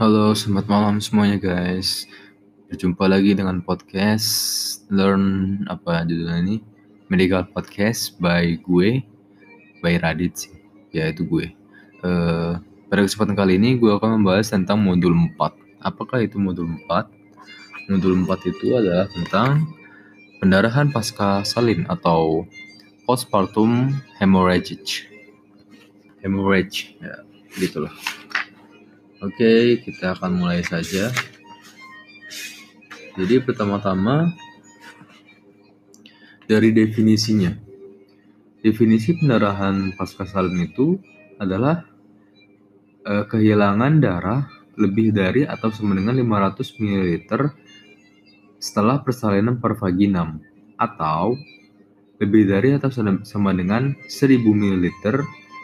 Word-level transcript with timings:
Halo, 0.00 0.32
selamat 0.32 0.64
malam 0.64 0.96
semuanya 0.96 1.36
guys. 1.36 2.08
Berjumpa 2.72 3.04
lagi 3.04 3.36
dengan 3.36 3.60
podcast 3.60 4.80
Learn 4.88 5.60
apa 5.68 6.08
judulnya 6.08 6.40
ini? 6.40 6.56
Medical 7.12 7.44
Podcast 7.52 8.16
by 8.16 8.56
gue, 8.64 9.04
by 9.84 10.00
Radit 10.00 10.32
sih. 10.40 10.56
Ya 10.96 11.12
itu 11.12 11.28
gue. 11.28 11.52
Uh, 12.00 12.56
pada 12.88 13.04
kesempatan 13.04 13.36
kali 13.36 13.60
ini 13.60 13.76
gue 13.76 13.92
akan 13.92 14.24
membahas 14.24 14.48
tentang 14.48 14.80
modul 14.80 15.12
4. 15.12 15.36
Apakah 15.84 16.24
itu 16.24 16.40
modul 16.40 16.80
4? 16.88 17.92
Modul 17.92 18.24
4 18.24 18.56
itu 18.56 18.72
adalah 18.72 19.04
tentang 19.12 19.68
pendarahan 20.40 20.88
pasca 20.88 21.44
salin 21.44 21.84
atau 21.92 22.48
postpartum 23.04 24.00
hemorrhage. 24.16 25.12
Hemorrhage, 26.24 26.96
ya 27.04 27.20
gitulah. 27.60 27.92
Oke, 29.20 29.84
kita 29.84 30.16
akan 30.16 30.40
mulai 30.40 30.64
saja. 30.64 31.12
Jadi 33.20 33.36
pertama-tama 33.44 34.32
dari 36.48 36.72
definisinya. 36.72 37.52
Definisi 38.64 39.12
pendarahan 39.20 39.92
pasca 39.92 40.24
salin 40.24 40.64
itu 40.64 40.96
adalah 41.36 41.84
eh, 43.04 43.28
kehilangan 43.28 44.00
darah 44.00 44.48
lebih 44.80 45.12
dari 45.12 45.44
atau 45.44 45.68
sama 45.68 46.00
dengan 46.00 46.16
500 46.16 46.80
ml 46.80 47.52
setelah 48.56 49.04
persalinan 49.04 49.60
per 49.60 49.76
vaginam 49.76 50.40
atau 50.80 51.36
lebih 52.24 52.48
dari 52.48 52.72
atau 52.72 52.88
sama 52.88 53.52
dengan 53.52 53.92
1000 54.08 54.40
ml 54.40 54.84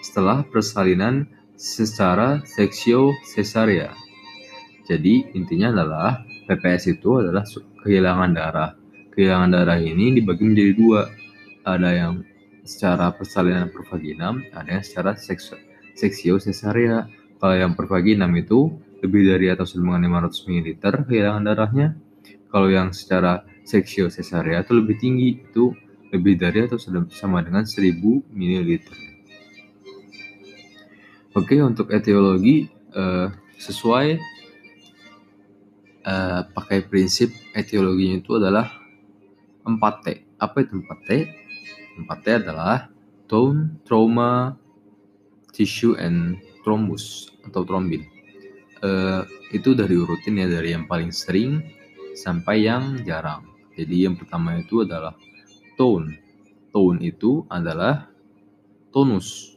setelah 0.04 0.44
persalinan 0.44 1.24
secara 1.56 2.44
seksio 2.44 3.16
cesaria. 3.24 3.90
Jadi 4.86 5.34
intinya 5.34 5.74
adalah 5.74 6.22
PPS 6.46 7.00
itu 7.00 7.18
adalah 7.18 7.42
kehilangan 7.82 8.30
darah. 8.36 8.70
Kehilangan 9.10 9.50
darah 9.50 9.80
ini 9.80 10.14
dibagi 10.14 10.46
menjadi 10.46 10.72
dua. 10.76 11.02
Ada 11.66 11.90
yang 11.90 12.12
secara 12.62 13.10
persalinan 13.10 13.74
pervaginam, 13.74 14.44
ada 14.54 14.78
yang 14.78 14.84
secara 14.86 15.18
seks 15.18 15.50
seksio 15.98 16.38
cesaria. 16.38 17.10
Kalau 17.40 17.56
yang 17.56 17.74
pervaginam 17.74 18.30
itu 18.38 18.78
lebih 19.02 19.26
dari 19.28 19.50
atau 19.50 19.66
dengan 19.66 20.00
500 20.00 20.46
ml 20.46 20.68
kehilangan 21.04 21.42
darahnya. 21.42 21.88
Kalau 22.46 22.68
yang 22.70 22.94
secara 22.94 23.42
seksio 23.66 24.06
cesaria 24.06 24.62
itu 24.62 24.72
lebih 24.72 24.96
tinggi, 25.02 25.42
itu 25.42 25.74
lebih 26.14 26.38
dari 26.38 26.64
atau 26.64 26.78
sama 27.10 27.42
dengan 27.42 27.66
1000 27.66 27.98
ml. 28.30 28.70
Oke, 31.36 31.60
untuk 31.60 31.92
etiologi 31.92 32.64
uh, 32.96 33.28
sesuai 33.60 34.16
uh, 36.00 36.48
pakai 36.48 36.80
prinsip 36.88 37.28
etiologinya 37.52 38.24
itu 38.24 38.40
adalah 38.40 38.72
4T. 39.68 40.32
Apa 40.40 40.64
itu 40.64 40.80
4T? 40.80 41.10
4T 42.08 42.26
adalah 42.40 42.88
tone, 43.28 43.84
trauma, 43.84 44.56
tissue, 45.52 45.92
and 46.00 46.40
thrombus 46.64 47.28
atau 47.44 47.68
trombin. 47.68 48.08
Uh, 48.80 49.28
itu 49.52 49.76
dari 49.76 49.92
urutin 49.92 50.40
ya 50.40 50.48
dari 50.48 50.72
yang 50.72 50.88
paling 50.88 51.12
sering 51.12 51.60
sampai 52.16 52.64
yang 52.64 53.04
jarang. 53.04 53.44
Jadi 53.76 54.08
yang 54.08 54.16
pertama 54.16 54.56
itu 54.56 54.88
adalah 54.88 55.12
tone. 55.76 56.16
Tone 56.72 57.04
itu 57.04 57.44
adalah 57.52 58.08
tonus. 58.88 59.52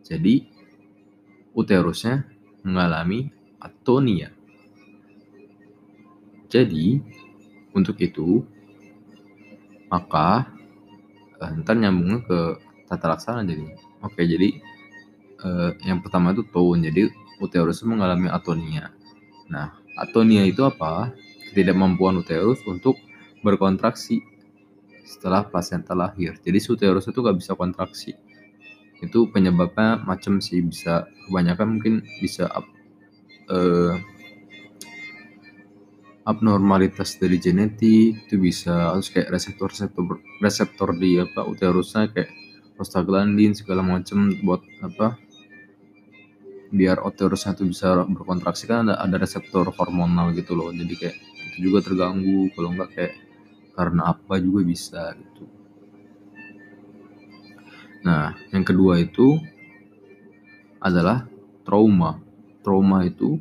Jadi 0.00 0.53
uterusnya 1.54 2.26
mengalami 2.66 3.30
atonia. 3.62 4.34
Jadi, 6.50 7.02
untuk 7.74 7.98
itu, 7.98 8.46
maka 9.90 10.50
eh, 11.42 11.50
ntar 11.62 11.74
nyambungnya 11.78 12.22
ke 12.26 12.38
tata 12.86 13.06
laksana 13.10 13.42
jadi. 13.42 13.74
Oke, 14.04 14.22
jadi 14.22 14.60
eh, 15.42 15.70
yang 15.86 16.02
pertama 16.04 16.34
itu 16.34 16.46
tone, 16.46 16.84
jadi 16.84 17.10
uterus 17.42 17.82
mengalami 17.82 18.30
atonia. 18.30 18.94
Nah, 19.50 19.74
atonia 19.98 20.46
itu 20.46 20.62
apa? 20.62 21.10
Ketidakmampuan 21.50 22.18
uterus 22.18 22.62
untuk 22.66 22.98
berkontraksi 23.42 24.22
setelah 25.04 25.46
plasenta 25.46 25.92
lahir. 25.92 26.38
Jadi 26.40 26.58
uterus 26.70 27.06
itu 27.06 27.18
gak 27.20 27.38
bisa 27.38 27.52
kontraksi 27.54 28.16
itu 29.04 29.28
penyebabnya 29.28 30.00
macam 30.02 30.40
sih 30.40 30.60
bisa 30.64 31.08
kebanyakan 31.28 31.78
mungkin 31.78 31.94
bisa 32.18 32.48
up, 32.48 32.66
uh, 33.52 33.94
abnormalitas 36.24 37.20
dari 37.20 37.36
genetik 37.36 38.24
itu 38.28 38.34
bisa 38.40 38.96
harus 38.96 39.12
kayak 39.12 39.28
reseptor 39.28 39.68
reseptor 39.68 40.04
reseptor 40.40 40.88
di 40.96 41.20
apa 41.20 41.44
uterusnya 41.44 42.08
kayak 42.08 42.32
prostaglandin 42.74 43.52
segala 43.52 43.84
macam 43.84 44.32
buat 44.40 44.64
apa 44.80 45.20
biar 46.74 47.04
uterusnya 47.06 47.54
itu 47.54 47.70
bisa 47.70 48.02
berkontraksi. 48.08 48.66
Kan 48.66 48.88
ada 48.90 48.98
ada 48.98 49.16
reseptor 49.20 49.68
hormonal 49.76 50.32
gitu 50.34 50.56
loh 50.56 50.72
jadi 50.72 50.94
kayak 50.96 51.16
itu 51.54 51.70
juga 51.70 51.86
terganggu 51.86 52.50
kalau 52.56 52.74
enggak 52.74 52.90
kayak 52.96 53.14
karena 53.78 54.02
apa 54.10 54.34
juga 54.42 54.60
bisa 54.66 55.14
gitu 55.14 55.44
Nah, 58.04 58.36
yang 58.52 58.64
kedua 58.68 59.00
itu 59.00 59.40
adalah 60.78 61.24
trauma. 61.64 62.20
Trauma 62.60 63.00
itu 63.08 63.40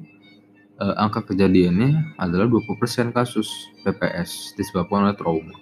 eh, 0.79 0.95
angka 0.95 1.27
kejadiannya 1.35 2.15
adalah 2.15 2.47
20% 2.47 3.11
kasus 3.11 3.51
PPS 3.83 4.55
disebabkan 4.55 5.11
oleh 5.11 5.17
trauma. 5.19 5.55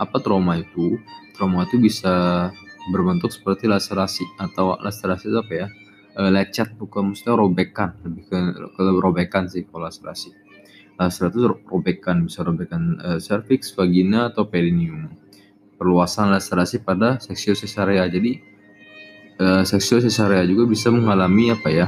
Apa 0.00 0.16
trauma 0.24 0.56
itu? 0.56 0.96
Trauma 1.36 1.68
itu 1.68 1.76
bisa 1.76 2.48
berbentuk 2.88 3.30
seperti 3.30 3.68
laserasi 3.68 4.24
atau 4.40 4.80
laserasi 4.80 5.28
apa 5.34 5.52
ya? 5.52 5.68
E, 6.18 6.20
lecet 6.34 6.74
bukan 6.74 7.14
mesti 7.14 7.30
robekan, 7.30 7.94
lebih 8.02 8.26
ke, 8.26 8.38
ke 8.74 8.82
robekan 8.98 9.46
sih 9.46 9.62
kalau 9.68 9.86
laserasi. 9.86 10.34
Laserasi 10.98 11.34
itu 11.38 11.46
robekan, 11.68 12.26
bisa 12.26 12.42
robekan 12.42 12.98
e, 12.98 13.08
cervix, 13.22 13.70
vagina 13.76 14.32
atau 14.32 14.50
perineum 14.50 15.10
perluasan 15.78 16.34
laserasi 16.34 16.82
pada 16.82 17.22
seksio 17.22 17.54
cesarea. 17.54 18.04
Jadi 18.10 18.42
uh, 19.38 19.62
seksio 19.62 20.02
cesarea 20.02 20.42
juga 20.44 20.66
bisa 20.66 20.90
mengalami 20.90 21.54
apa 21.54 21.68
ya? 21.70 21.86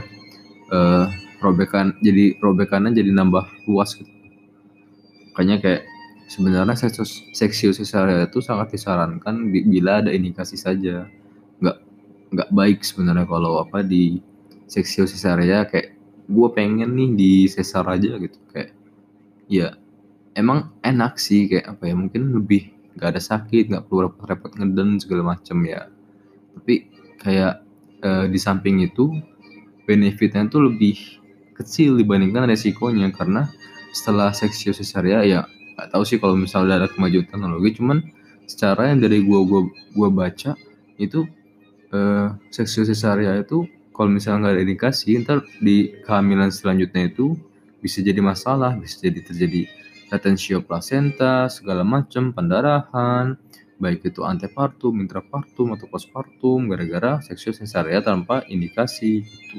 Uh, 0.71 1.11
robekan 1.43 1.99
jadi 1.99 2.39
robekannya 2.39 2.95
jadi 2.95 3.11
nambah 3.11 3.67
luas 3.67 3.99
gitu. 3.99 4.09
Makanya 5.35 5.59
kayak 5.59 5.83
sebenarnya 6.31 6.79
seksio, 6.79 7.05
seksio 7.35 7.71
cesarea 7.75 8.31
itu 8.31 8.39
sangat 8.39 8.71
disarankan 8.71 9.51
bila 9.51 10.01
ada 10.01 10.15
indikasi 10.15 10.55
saja. 10.55 11.11
Nggak 11.59 11.77
nggak 12.31 12.51
baik 12.55 12.87
sebenarnya 12.87 13.27
kalau 13.27 13.67
apa 13.67 13.83
di 13.83 14.23
seksio 14.71 15.03
cesarea 15.11 15.67
kayak 15.67 15.99
gue 16.31 16.49
pengen 16.55 16.95
nih 16.95 17.11
di 17.19 17.33
sesar 17.51 17.83
aja 17.91 18.15
gitu 18.23 18.39
kayak 18.55 18.71
ya 19.51 19.75
emang 20.39 20.71
enak 20.87 21.19
sih 21.19 21.51
kayak 21.51 21.75
apa 21.75 21.91
ya 21.91 21.95
mungkin 21.99 22.31
lebih 22.31 22.71
nggak 22.97 23.09
ada 23.17 23.23
sakit 23.23 23.71
nggak 23.71 23.85
perlu 23.87 24.11
repot-repot 24.11 24.57
ngeden 24.59 24.99
segala 24.99 25.37
macem 25.37 25.59
ya. 25.67 25.87
Tapi 26.57 26.91
kayak 27.21 27.63
uh, 28.03 28.27
di 28.27 28.39
samping 28.41 28.83
itu 28.83 29.15
benefitnya 29.85 30.47
tuh 30.51 30.71
lebih 30.71 30.99
kecil 31.55 31.99
dibandingkan 31.99 32.49
resikonya. 32.49 33.13
Karena 33.15 33.51
setelah 33.91 34.31
seksio 34.31 34.71
cesaria 34.71 35.23
ya 35.27 35.41
nggak 35.81 35.97
tahu 35.97 36.03
sih 36.07 36.19
kalau 36.21 36.37
misalnya 36.37 36.85
ada 36.85 36.89
kemajuan 36.93 37.27
teknologi 37.27 37.81
cuman 37.81 38.05
secara 38.45 38.93
yang 38.93 39.01
dari 39.01 39.25
gua 39.25 39.43
gua 39.49 39.61
gua 39.97 40.09
baca 40.13 40.55
itu 41.01 41.27
uh, 41.95 42.37
seksio 42.53 42.85
itu 42.85 43.59
kalau 43.97 44.09
misalnya 44.13 44.47
nggak 44.47 44.55
ada 44.55 44.63
indikasi 44.63 45.17
ntar 45.25 45.41
di 45.59 45.91
kehamilan 46.05 46.53
selanjutnya 46.53 47.11
itu 47.11 47.35
bisa 47.81 48.05
jadi 48.05 48.21
masalah 48.21 48.77
bisa 48.77 49.01
jadi 49.01 49.25
terjadi 49.25 49.67
retensio 50.11 50.61
placenta, 50.67 51.47
segala 51.47 51.87
macam 51.87 52.35
pendarahan, 52.35 53.39
baik 53.81 54.13
itu 54.13 54.27
antepartum, 54.27 55.01
intrapartum 55.01 55.73
atau 55.73 55.87
postpartum 55.89 56.69
gara-gara 56.69 57.23
seksual 57.25 57.57
sesarea 57.57 58.05
tanpa 58.05 58.45
indikasi 58.51 59.25
gitu. 59.25 59.59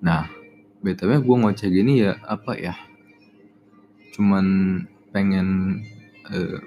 Nah, 0.00 0.26
btw 0.80 1.20
gue 1.20 1.36
ngoceh 1.36 1.68
gini 1.70 2.02
ya 2.02 2.18
apa 2.24 2.56
ya? 2.56 2.74
Cuman 4.16 4.46
pengen 5.12 5.80
eh, 6.32 6.58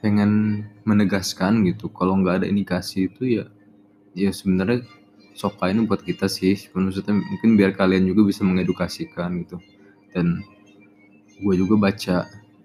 pengen 0.00 0.64
menegaskan 0.88 1.64
gitu 1.68 1.92
kalau 1.92 2.16
nggak 2.20 2.44
ada 2.44 2.46
indikasi 2.48 3.12
itu 3.12 3.40
ya 3.40 3.44
ya 4.16 4.32
sebenarnya 4.32 4.82
soka 5.36 5.68
ini 5.68 5.84
buat 5.84 6.00
kita 6.00 6.26
sih 6.26 6.56
maksudnya 6.72 7.14
mungkin 7.20 7.54
biar 7.54 7.76
kalian 7.76 8.08
juga 8.08 8.26
bisa 8.32 8.42
mengedukasikan 8.42 9.44
gitu 9.44 9.60
dan 10.14 10.42
gue 11.40 11.54
juga 11.56 11.74
baca 11.80 12.16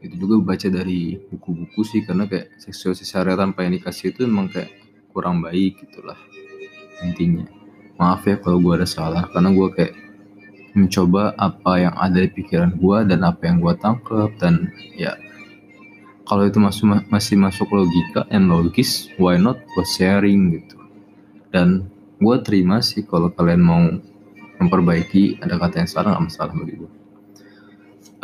itu 0.05 0.15
juga 0.21 0.35
baca 0.53 0.67
dari 0.69 1.17
buku-buku 1.17 1.81
sih 1.81 2.05
karena 2.05 2.29
kayak 2.29 2.61
seksual 2.61 2.93
cesarea 2.93 3.33
tanpa 3.33 3.65
indikasi 3.65 4.13
itu 4.13 4.29
emang 4.29 4.53
kayak 4.53 4.69
kurang 5.09 5.41
baik 5.41 5.81
gitulah 5.81 6.17
intinya. 7.01 7.47
Maaf 7.95 8.27
ya 8.27 8.37
kalau 8.37 8.61
gue 8.61 8.73
ada 8.75 8.87
salah 8.87 9.25
karena 9.31 9.49
gue 9.55 9.67
kayak 9.73 9.93
mencoba 10.75 11.31
apa 11.39 11.73
yang 11.79 11.95
ada 11.95 12.19
di 12.19 12.29
pikiran 12.29 12.75
gue 12.75 12.97
dan 13.07 13.23
apa 13.23 13.47
yang 13.47 13.63
gue 13.63 13.73
tangkep 13.79 14.29
dan 14.37 14.69
ya 14.93 15.15
kalau 16.27 16.43
itu 16.43 16.59
masih 16.59 16.85
masih 17.07 17.39
masuk 17.39 17.71
logika 17.71 18.27
and 18.29 18.51
logis 18.51 19.07
why 19.17 19.39
not 19.39 19.57
gue 19.73 19.85
sharing 19.87 20.59
gitu. 20.59 20.77
Dan 21.49 21.87
gue 22.19 22.35
terima 22.43 22.83
sih 22.83 23.07
kalau 23.07 23.31
kalian 23.31 23.63
mau 23.63 23.81
memperbaiki 24.59 25.39
ada 25.39 25.55
kata 25.57 25.81
yang 25.81 25.89
salah 25.89 26.13
nggak 26.13 26.25
masalah 26.27 26.53
bagi 26.53 26.75
gue 26.83 27.04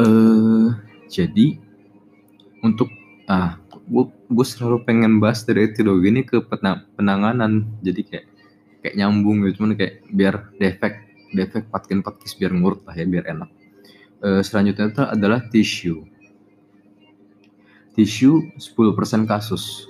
uh, 0.02 0.68
jadi 1.06 1.62
untuk 2.66 2.90
ah 3.30 3.62
gue 4.32 4.46
selalu 4.48 4.88
pengen 4.88 5.20
bahas 5.20 5.44
dari 5.44 5.68
etiologi 5.68 6.08
ini 6.10 6.22
ke 6.24 6.40
penanganan. 6.96 7.68
Jadi 7.84 8.02
kayak 8.08 8.26
kayak 8.82 8.96
nyambung 8.98 9.44
gitu. 9.46 9.62
Cuman 9.62 9.76
kayak 9.76 10.08
biar 10.10 10.56
defek 10.58 11.12
defek 11.32 11.68
patkin 11.72 12.04
patkis 12.04 12.36
biar 12.36 12.56
ngurut 12.56 12.88
lah 12.88 12.96
ya 12.96 13.06
biar 13.06 13.26
enak. 13.28 13.50
Uh, 14.22 14.42
selanjutnya 14.46 14.94
itu 14.94 15.04
adalah 15.04 15.40
tisu. 15.50 15.96
Tisu 17.92 18.32
10% 18.56 19.28
kasus. 19.28 19.90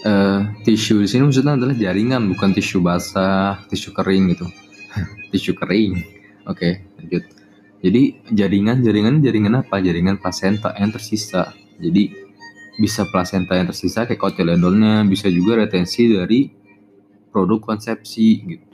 Uh, 0.00 0.48
tisu 0.64 1.04
di 1.04 1.08
sini 1.10 1.28
maksudnya 1.28 1.60
adalah 1.60 1.76
jaringan 1.76 2.24
bukan 2.32 2.56
tisu 2.56 2.80
basah 2.80 3.60
tisu 3.68 3.92
kering 3.92 4.32
gitu. 4.32 4.46
Tisu 5.30 5.52
kering. 5.54 6.02
Oke 6.48 6.56
okay, 6.56 6.72
lanjut 6.96 7.39
jadi 7.80 8.02
jaringan 8.32 8.84
jaringan 8.84 9.24
jaringan 9.24 9.54
apa 9.64 9.80
jaringan 9.80 10.16
plasenta 10.20 10.76
yang 10.76 10.92
tersisa 10.92 11.52
jadi 11.80 12.12
bisa 12.80 13.04
plasenta 13.08 13.56
yang 13.56 13.68
tersisa 13.68 14.08
kayak 14.08 14.20
kotiledonnya 14.20 15.04
bisa 15.04 15.28
juga 15.28 15.60
retensi 15.60 16.08
dari 16.08 16.48
produk 17.32 17.60
konsepsi 17.60 18.28
gitu 18.46 18.70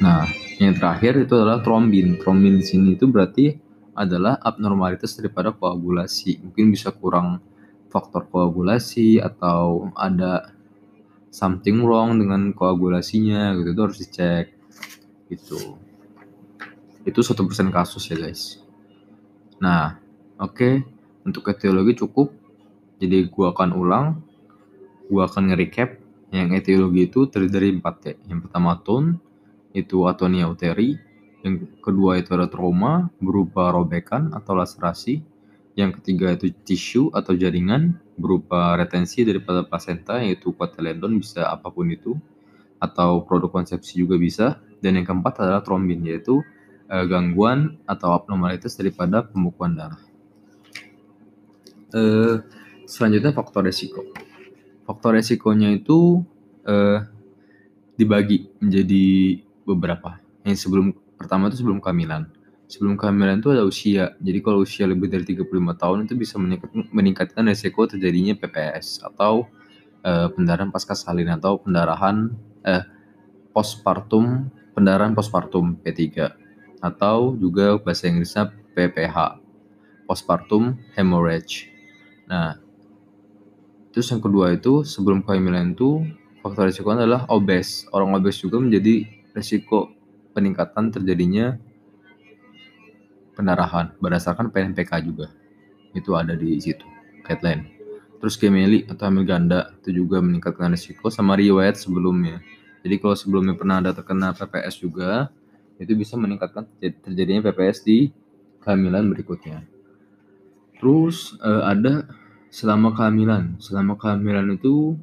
Nah, 0.00 0.24
yang 0.56 0.72
terakhir 0.80 1.28
itu 1.28 1.36
adalah 1.36 1.60
trombin. 1.60 2.16
Trombin 2.16 2.56
di 2.56 2.64
sini 2.64 2.96
itu 2.96 3.04
berarti 3.04 3.52
adalah 3.92 4.40
abnormalitas 4.40 5.12
daripada 5.20 5.52
koagulasi. 5.52 6.40
Mungkin 6.40 6.72
bisa 6.72 6.88
kurang 6.88 7.44
faktor 7.92 8.24
koagulasi 8.32 9.20
atau 9.20 9.92
ada 9.92 10.56
something 11.28 11.84
wrong 11.84 12.16
dengan 12.16 12.56
koagulasinya 12.56 13.54
gitu 13.60 13.68
itu 13.76 13.82
harus 13.82 13.98
dicek 14.00 14.46
gitu 15.30 15.78
itu 17.06 17.20
satu 17.24 17.46
persen 17.48 17.72
kasus 17.72 18.08
ya 18.08 18.16
guys 18.16 18.60
nah 19.60 20.00
oke 20.40 20.56
okay. 20.56 20.74
untuk 21.24 21.48
etiologi 21.48 22.00
cukup 22.00 22.32
jadi 23.00 23.28
gua 23.28 23.52
akan 23.56 23.70
ulang 23.76 24.06
gua 25.08 25.28
akan 25.28 25.52
nge-recap 25.52 26.00
yang 26.30 26.54
etiologi 26.54 27.10
itu 27.10 27.26
terdiri 27.26 27.52
dari 27.52 27.68
empat 27.76 27.96
ya 28.06 28.14
yang 28.30 28.40
pertama 28.44 28.78
tone 28.80 29.30
itu 29.72 30.06
atonia 30.06 30.50
uteri. 30.50 30.98
Yang 31.40 31.72
kedua 31.80 32.20
itu 32.20 32.36
ada 32.36 32.50
trauma 32.50 33.08
berupa 33.16 33.72
robekan 33.72 34.34
atau 34.36 34.52
laserasi. 34.52 35.24
Yang 35.78 36.02
ketiga 36.02 36.36
itu 36.36 36.52
tisu 36.52 37.14
atau 37.14 37.32
jaringan 37.32 37.96
berupa 38.20 38.76
retensi 38.76 39.24
daripada 39.24 39.64
placenta 39.64 40.20
yaitu 40.20 40.52
kotiledon 40.52 41.16
bisa 41.16 41.48
apa 41.48 41.72
pun 41.72 41.88
itu 41.88 42.18
atau 42.82 43.24
produk 43.24 43.48
konsepsi 43.48 44.04
juga 44.04 44.20
bisa. 44.20 44.60
Dan 44.84 45.00
yang 45.00 45.06
keempat 45.08 45.40
adalah 45.40 45.64
trombin 45.64 46.04
yaitu 46.04 46.44
eh, 46.90 47.06
gangguan 47.06 47.78
atau 47.86 48.10
abnormalitas 48.12 48.74
daripada 48.74 49.22
pembukuan 49.22 49.78
darah. 49.78 50.02
Eh, 51.94 52.42
selanjutnya 52.90 53.30
faktor 53.30 53.66
resiko. 53.66 54.02
Faktor 54.84 55.14
resikonya 55.14 55.70
itu 55.70 56.26
eh, 56.66 57.06
dibagi 57.94 58.50
menjadi 58.58 59.38
beberapa. 59.62 60.18
Yang 60.42 60.66
sebelum 60.66 60.92
pertama 61.14 61.46
itu 61.46 61.62
sebelum 61.62 61.78
kehamilan. 61.78 62.26
Sebelum 62.70 62.94
kehamilan 62.94 63.42
itu 63.42 63.50
ada 63.50 63.66
usia. 63.66 64.14
Jadi 64.22 64.38
kalau 64.42 64.62
usia 64.62 64.86
lebih 64.86 65.10
dari 65.10 65.26
35 65.26 65.50
tahun 65.74 65.98
itu 66.06 66.14
bisa 66.14 66.38
meningkatkan 66.94 67.42
resiko 67.46 67.86
terjadinya 67.90 68.38
PPS 68.38 69.02
atau 69.02 69.50
uh, 70.06 70.28
pendarahan 70.30 70.70
pasca 70.70 70.94
salin 70.94 71.28
atau 71.34 71.58
pendarahan 71.58 72.30
eh 72.62 72.86
postpartum 73.50 74.48
pendarahan 74.72 75.12
postpartum 75.12 75.82
P3 75.82 76.30
atau 76.80 77.36
juga 77.36 77.76
bahasa 77.76 78.08
Inggrisnya 78.08 78.48
PPH 78.74 79.38
postpartum 80.08 80.74
hemorrhage. 80.96 81.70
Nah, 82.26 82.58
terus 83.94 84.10
yang 84.10 84.18
kedua 84.18 84.56
itu 84.56 84.82
sebelum 84.82 85.22
kehamilan 85.22 85.76
itu 85.76 86.02
faktor 86.42 86.66
risiko 86.66 86.90
adalah 86.90 87.28
obes. 87.30 87.86
Orang 87.94 88.16
obes 88.16 88.40
juga 88.40 88.58
menjadi 88.58 89.06
risiko 89.36 89.92
peningkatan 90.34 90.90
terjadinya 90.90 91.60
pendarahan 93.36 93.94
berdasarkan 94.02 94.50
PNPK 94.50 94.90
juga. 95.04 95.30
Itu 95.94 96.18
ada 96.18 96.34
di 96.34 96.58
situ, 96.58 96.84
guideline. 97.22 97.70
Terus 98.20 98.36
gemeli 98.36 98.84
atau 98.84 99.08
hamil 99.08 99.24
ganda 99.24 99.72
itu 99.80 100.04
juga 100.04 100.20
meningkatkan 100.20 100.74
risiko 100.74 101.08
sama 101.08 101.40
riwayat 101.40 101.80
sebelumnya. 101.80 102.44
Jadi 102.84 103.00
kalau 103.00 103.16
sebelumnya 103.16 103.56
pernah 103.56 103.80
ada 103.80 103.96
terkena 103.96 104.36
PPS 104.36 104.80
juga, 104.80 105.32
itu 105.80 105.96
bisa 105.96 106.20
meningkatkan 106.20 106.68
terjadinya 106.78 107.48
PPS 107.48 107.82
di 107.82 108.12
kehamilan 108.60 109.08
berikutnya. 109.08 109.64
Terus 110.76 111.36
uh, 111.40 111.64
ada 111.64 112.04
selama 112.52 112.92
kehamilan. 112.92 113.56
Selama 113.56 113.96
kehamilan 113.96 114.60
itu 114.60 115.00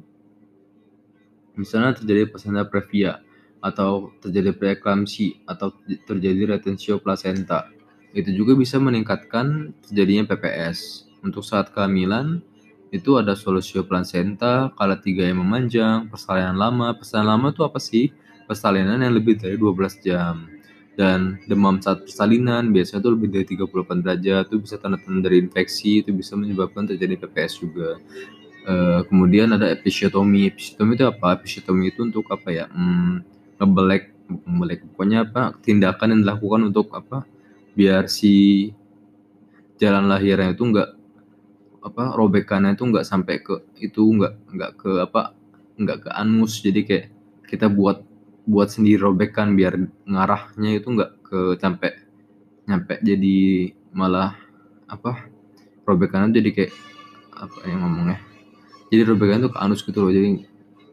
misalnya 1.58 1.98
terjadi 1.98 2.30
placenta 2.30 2.62
previa 2.70 3.18
atau 3.58 4.14
terjadi 4.22 4.54
preeklamsi 4.54 5.42
atau 5.42 5.74
terjadi 6.06 6.54
retensio 6.54 7.02
placenta. 7.02 7.66
Itu 8.14 8.30
juga 8.30 8.54
bisa 8.54 8.78
meningkatkan 8.78 9.74
terjadinya 9.82 10.30
PPS. 10.30 11.10
Untuk 11.26 11.42
saat 11.42 11.74
kehamilan 11.74 12.38
itu 12.94 13.18
ada 13.18 13.34
solusio 13.34 13.82
placenta, 13.84 14.70
kala 14.78 14.96
tiga 15.02 15.26
yang 15.26 15.42
memanjang, 15.42 16.06
persalinan 16.08 16.56
lama. 16.56 16.94
Persalinan 16.94 17.36
lama 17.36 17.46
itu 17.50 17.62
apa 17.66 17.82
sih? 17.82 18.14
Persalinan 18.48 19.02
yang 19.02 19.12
lebih 19.12 19.36
dari 19.36 19.60
12 19.60 20.00
jam. 20.00 20.48
Dan 20.98 21.38
demam 21.46 21.78
saat 21.78 22.02
persalinan 22.02 22.74
biasanya 22.74 23.06
itu 23.06 23.10
lebih 23.14 23.28
dari 23.30 23.46
38 23.54 24.02
derajat, 24.02 24.44
itu 24.50 24.56
bisa 24.58 24.74
tanda-tanda 24.82 25.30
dari 25.30 25.38
infeksi, 25.46 26.02
itu 26.02 26.10
bisa 26.10 26.34
menyebabkan 26.34 26.90
terjadi 26.90 27.22
PPS 27.22 27.62
juga. 27.62 28.02
Uh, 28.66 29.06
kemudian 29.06 29.54
ada 29.54 29.70
episiotomi. 29.70 30.50
Episiotomi 30.50 30.98
itu 30.98 31.06
apa? 31.06 31.38
Episiotomi 31.38 31.94
itu 31.94 32.02
untuk 32.02 32.26
apa 32.34 32.50
ya? 32.50 32.66
Hmm, 32.74 33.22
ngebelek 33.62 34.18
ngebelek 34.28 34.80
pokoknya 34.92 35.24
apa 35.24 35.56
tindakan 35.64 36.12
yang 36.12 36.20
dilakukan 36.24 36.60
untuk 36.68 36.92
apa 36.92 37.24
biar 37.72 38.06
si 38.10 38.68
jalan 39.80 40.10
lahirnya 40.10 40.52
itu 40.52 40.64
enggak 40.68 40.90
apa 41.80 42.12
robekannya 42.12 42.76
itu 42.76 42.84
enggak 42.84 43.06
sampai 43.08 43.40
ke 43.40 43.64
itu 43.80 44.02
enggak 44.04 44.34
enggak 44.52 44.72
ke 44.76 44.90
apa 45.00 45.32
enggak 45.78 45.98
ke 46.04 46.10
anus 46.12 46.60
jadi 46.60 46.80
kayak 46.84 47.06
kita 47.48 47.66
buat 47.72 48.04
buat 48.48 48.72
sendiri 48.72 49.04
robekan 49.04 49.52
biar 49.52 49.76
ngarahnya 50.08 50.80
itu 50.80 50.88
enggak 50.88 51.12
ke 51.20 51.60
sampai 51.60 52.00
nyampe 52.64 52.96
jadi 53.04 53.36
malah 53.92 54.32
apa 54.88 55.28
robekannya 55.84 56.32
jadi 56.32 56.50
kayak 56.56 56.72
apa 57.36 57.58
yang 57.68 57.84
ngomongnya 57.84 58.18
jadi 58.88 59.04
robekan 59.04 59.44
itu 59.44 59.50
ke 59.52 59.58
anus 59.60 59.84
gitu 59.84 60.00
loh 60.00 60.12
jadi 60.12 60.48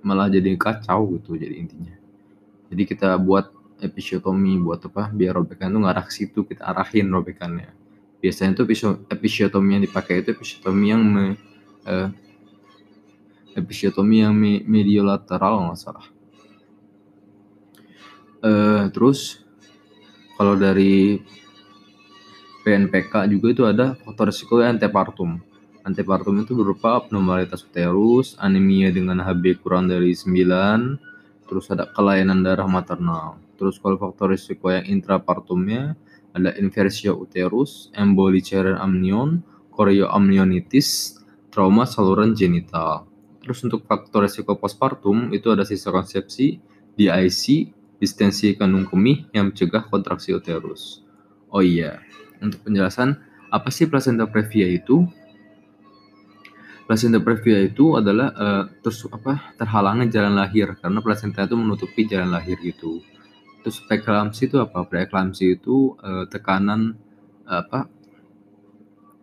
malah 0.06 0.30
jadi 0.30 0.54
kacau 0.54 1.18
gitu 1.18 1.34
jadi 1.34 1.58
intinya. 1.58 1.98
Jadi 2.70 2.84
kita 2.86 3.18
buat 3.18 3.50
episiotomi 3.82 4.62
buat 4.62 4.86
apa 4.86 5.10
biar 5.10 5.34
robekan 5.42 5.74
itu 5.74 5.80
ngarah 5.82 6.06
ke 6.06 6.14
situ 6.14 6.46
kita 6.46 6.62
arahin 6.62 7.10
robekannya. 7.10 7.74
Biasanya 8.22 8.62
itu 8.62 8.64
episiotomi 9.10 9.82
yang 9.82 9.84
dipakai 9.84 10.22
itu 10.22 10.38
episiotomi 10.38 10.86
yang 10.94 11.02
me, 11.02 11.26
eh, 11.90 12.10
episiotomi 13.58 14.22
yang 14.22 14.34
me, 14.38 14.62
mediolateral 14.62 15.66
nggak 15.66 15.80
salah 15.82 16.06
eh, 18.46 18.84
terus 18.94 19.42
kalau 20.38 20.54
dari 20.54 21.18
PNPK 22.62 23.26
juga 23.34 23.48
itu 23.50 23.64
ada 23.66 23.98
faktor 24.06 24.30
risiko 24.30 24.62
antepartum 24.62 25.42
antepartum 25.86 26.42
itu 26.42 26.54
berupa 26.54 27.02
abnormalitas 27.02 27.66
uterus 27.66 28.38
anemia 28.38 28.94
dengan 28.94 29.22
HB 29.22 29.66
kurang 29.66 29.90
dari 29.90 30.14
9 30.14 31.16
terus 31.46 31.70
ada 31.70 31.86
kelainan 31.90 32.42
darah 32.42 32.66
maternal. 32.66 33.38
Terus 33.56 33.80
kalau 33.80 33.96
faktor 33.96 34.34
risiko 34.36 34.74
yang 34.74 34.84
intrapartumnya 34.90 35.96
ada 36.36 36.52
inversio 36.60 37.16
uterus, 37.16 37.88
emboli 37.96 38.44
cairan 38.44 38.76
amnion, 38.76 39.40
chorioamnionitis, 39.72 41.22
trauma 41.48 41.88
saluran 41.88 42.36
genital. 42.36 43.08
Terus 43.40 43.64
untuk 43.64 43.88
faktor 43.88 44.28
risiko 44.28 44.58
postpartum 44.60 45.32
itu 45.32 45.54
ada 45.54 45.64
sisa 45.64 45.94
konsepsi, 45.94 46.60
DIC, 47.00 47.72
distensi 48.00 48.54
kandung 48.60 48.86
kemih 48.88 49.32
yang 49.32 49.52
mencegah 49.52 49.88
kontraksi 49.88 50.36
uterus. 50.36 51.04
Oh 51.50 51.64
iya, 51.64 52.04
untuk 52.44 52.64
penjelasan 52.68 53.16
apa 53.52 53.70
sih 53.72 53.88
placenta 53.88 54.28
previa 54.28 54.68
itu? 54.68 55.08
Placenta 56.86 57.18
previa 57.18 57.66
itu 57.66 57.98
adalah 57.98 58.30
uh, 58.36 58.64
terus 58.84 59.08
apa 59.10 59.56
terhalangnya 59.58 60.22
jalan 60.22 60.38
lahir 60.38 60.78
karena 60.78 61.02
placenta 61.02 61.48
itu 61.48 61.58
menutupi 61.58 62.06
jalan 62.06 62.30
lahir 62.30 62.60
gitu. 62.62 63.02
Terus 63.66 63.82
preeklamsi 63.90 64.52
itu 64.52 64.62
apa? 64.62 64.86
Preeklamsi 64.86 65.58
itu 65.58 65.98
uh, 65.98 66.30
tekanan 66.30 66.94
apa 67.46 67.90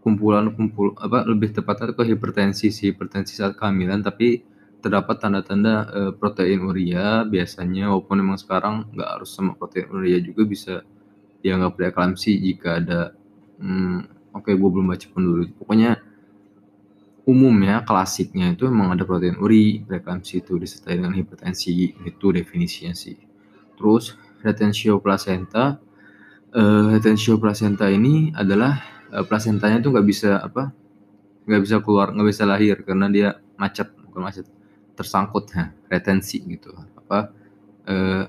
kumpulan 0.02 0.50
kumpul 0.50 0.98
apa 0.98 1.22
lebih 1.22 1.54
tepatnya 1.54 1.94
ke 1.94 2.02
hipertensi 2.02 2.74
si 2.74 2.90
hipertensi 2.90 3.38
saat 3.38 3.54
kehamilan 3.54 4.02
tapi 4.02 4.42
terdapat 4.82 5.22
tanda-tanda 5.22 5.74
uh, 5.88 6.12
protein 6.12 6.66
urea. 6.66 7.22
Biasanya 7.24 7.88
walaupun 7.94 8.18
memang 8.18 8.38
sekarang 8.38 8.90
nggak 8.92 9.08
harus 9.18 9.30
sama 9.30 9.54
protein 9.54 9.88
urea 9.94 10.18
juga 10.18 10.42
bisa 10.44 10.74
dianggap 11.42 11.78
preeklamsi 11.78 12.38
jika 12.38 12.78
ada 12.82 13.14
hmm, 13.62 14.34
oke 14.34 14.50
okay, 14.50 14.54
gue 14.58 14.68
belum 14.68 14.86
baca 14.90 15.06
pun 15.08 15.22
dulu. 15.22 15.42
Pokoknya 15.58 16.02
umumnya 17.22 17.86
klasiknya 17.86 18.58
itu 18.58 18.66
memang 18.66 18.98
ada 18.98 19.06
protein 19.06 19.38
uri 19.38 19.86
preeklamsi 19.86 20.42
itu 20.42 20.58
disertai 20.58 20.98
dengan 20.98 21.14
hipertensi 21.14 21.94
itu 22.02 22.26
definisinya 22.34 22.94
sih. 22.94 23.14
Terus 23.78 24.18
retentio 24.42 24.98
placenta 24.98 25.78
uh, 26.52 26.84
retentio 26.90 27.38
placenta 27.38 27.86
ini 27.86 28.34
adalah 28.34 28.82
uh, 29.14 29.22
placentanya 29.22 29.78
tuh 29.78 29.94
nggak 29.94 30.06
bisa 30.06 30.42
apa 30.42 30.74
nggak 31.46 31.62
bisa 31.62 31.76
keluar 31.82 32.10
nggak 32.14 32.28
bisa 32.28 32.44
lahir 32.46 32.76
karena 32.86 33.06
dia 33.10 33.28
macet 33.58 33.90
bukan 34.10 34.22
macet 34.22 34.46
tersangkut 34.94 35.50
ya 35.52 35.72
retensi 35.88 36.40
gitu. 36.44 36.72
Apa 36.98 37.32
uh, 37.88 38.24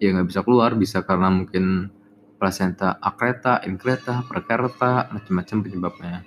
ya 0.00 0.08
nggak 0.16 0.28
bisa 0.28 0.40
keluar 0.40 0.72
bisa 0.74 1.04
karena 1.04 1.28
mungkin 1.28 1.92
placenta 2.40 2.96
akreta, 3.04 3.60
inkreta, 3.68 4.24
prekerta, 4.24 5.12
macam-macam 5.12 5.56
penyebabnya. 5.60 6.24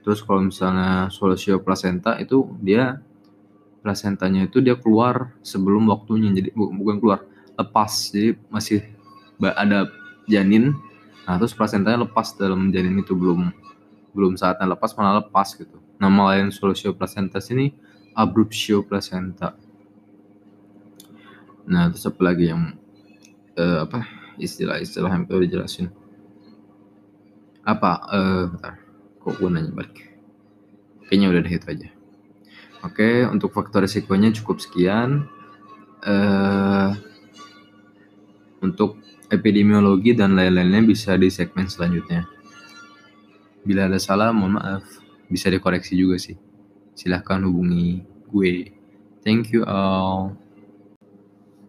Terus 0.00 0.24
kalau 0.24 0.48
misalnya 0.48 1.12
solusio 1.12 1.60
placenta 1.60 2.16
itu 2.16 2.48
dia 2.64 3.04
placentanya 3.84 4.48
itu 4.48 4.64
dia 4.64 4.74
keluar 4.80 5.36
sebelum 5.44 5.92
waktunya 5.92 6.32
jadi 6.32 6.56
bukan 6.56 6.96
keluar 6.98 7.20
lepas. 7.54 7.92
Jadi 8.10 8.40
masih 8.48 8.80
ada 9.44 9.92
janin. 10.24 10.72
Nah 11.28 11.36
terus 11.36 11.52
plasentanya 11.52 12.08
lepas 12.08 12.32
dalam 12.40 12.72
janin 12.72 12.96
itu 12.96 13.12
belum 13.12 13.52
belum 14.16 14.40
saatnya 14.40 14.72
lepas 14.72 14.96
malah 14.96 15.20
lepas 15.20 15.52
gitu. 15.52 15.76
Nama 16.00 16.32
lain 16.32 16.48
solusio 16.48 16.96
placenta 16.96 17.36
ini 17.52 17.76
abruptio 18.16 18.80
placenta 18.80 19.52
nah 21.68 21.92
terus 21.92 22.08
apa 22.08 22.20
lagi 22.24 22.48
yang 22.48 22.72
uh, 23.60 23.84
apa 23.84 24.08
istilah-istilah 24.40 25.12
yang 25.12 25.28
perlu 25.28 25.44
dijelasin 25.44 25.92
apa 27.66 27.90
uh, 28.08 28.42
bentar 28.48 28.74
kok 29.20 29.34
gue 29.36 29.48
nanya 29.52 29.72
balik 29.74 30.16
kayaknya 31.10 31.28
udah 31.28 31.42
itu 31.44 31.66
aja 31.68 31.88
oke 32.80 33.08
untuk 33.28 33.52
faktor 33.52 33.84
risikonya 33.84 34.32
cukup 34.32 34.62
sekian 34.64 35.28
uh, 36.06 36.94
untuk 38.62 38.98
epidemiologi 39.30 40.14
dan 40.14 40.38
lain-lainnya 40.38 40.82
bisa 40.86 41.14
di 41.18 41.30
segmen 41.30 41.66
selanjutnya. 41.66 42.26
Bila 43.66 43.90
ada 43.90 43.98
salah, 43.98 44.30
mohon 44.30 44.58
maaf. 44.58 44.86
Bisa 45.26 45.50
dikoreksi 45.50 45.98
juga 45.98 46.18
sih. 46.22 46.38
Silahkan 46.96 47.44
hubungi 47.44 48.00
gue. 48.32 48.72
Thank 49.20 49.52
you 49.52 49.68
all. 49.68 50.32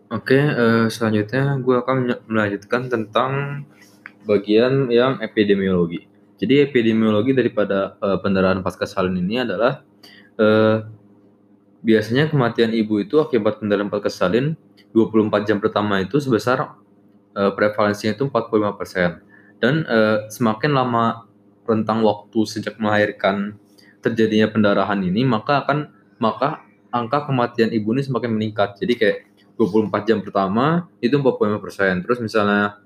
Oke, 0.08 0.40
uh, 0.40 0.88
selanjutnya 0.88 1.60
gue 1.60 1.76
akan 1.84 1.98
melanjutkan 2.32 2.88
tentang 2.88 3.64
bagian 4.24 4.88
yang 4.88 5.20
epidemiologi. 5.20 6.08
Jadi 6.40 6.64
epidemiologi 6.64 7.36
daripada 7.36 8.00
uh, 8.00 8.16
pendarahan 8.24 8.64
pasca 8.64 8.88
salin 8.88 9.20
ini 9.20 9.44
adalah 9.44 9.84
uh, 10.40 10.88
biasanya 11.84 12.32
kematian 12.32 12.72
ibu 12.72 13.04
itu 13.04 13.20
akibat 13.20 13.60
pendarahan 13.60 13.92
pasca 13.92 14.08
salin 14.08 14.56
24 14.96 15.44
jam 15.44 15.60
pertama 15.60 16.00
itu 16.00 16.24
sebesar 16.24 16.80
uh, 17.36 17.52
prevalensinya 17.52 18.16
itu 18.16 18.32
45%. 18.32 19.60
Dan 19.60 19.84
uh, 19.92 20.32
semakin 20.32 20.72
lama 20.72 21.28
rentang 21.68 22.00
waktu 22.00 22.40
sejak 22.48 22.80
melahirkan 22.80 23.60
terjadinya 24.08 24.48
pendarahan 24.48 25.00
ini, 25.04 25.28
maka 25.28 25.68
akan 25.68 25.92
maka 26.18 26.64
angka 26.90 27.28
kematian 27.28 27.70
ibu 27.76 27.92
ini 27.94 28.02
semakin 28.08 28.32
meningkat. 28.32 28.80
Jadi 28.80 28.94
kayak 28.96 29.18
24 29.60 30.08
jam 30.08 30.20
pertama 30.24 30.88
itu 31.04 31.20
45%. 31.20 32.06
Terus 32.08 32.20
misalnya 32.24 32.80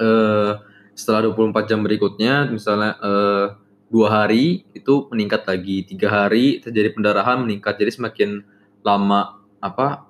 uh, 0.00 0.58
setelah 0.98 1.30
24 1.30 1.70
jam 1.70 1.80
berikutnya 1.86 2.50
misalnya 2.50 2.98
uh, 2.98 3.46
dua 3.88 4.08
hari 4.12 4.68
itu 4.76 5.08
meningkat 5.08 5.48
lagi 5.48 5.86
tiga 5.86 6.12
hari 6.12 6.60
terjadi 6.60 6.92
pendarahan 6.92 7.40
meningkat 7.40 7.80
jadi 7.80 7.88
semakin 7.88 8.44
lama 8.84 9.40
apa 9.64 10.04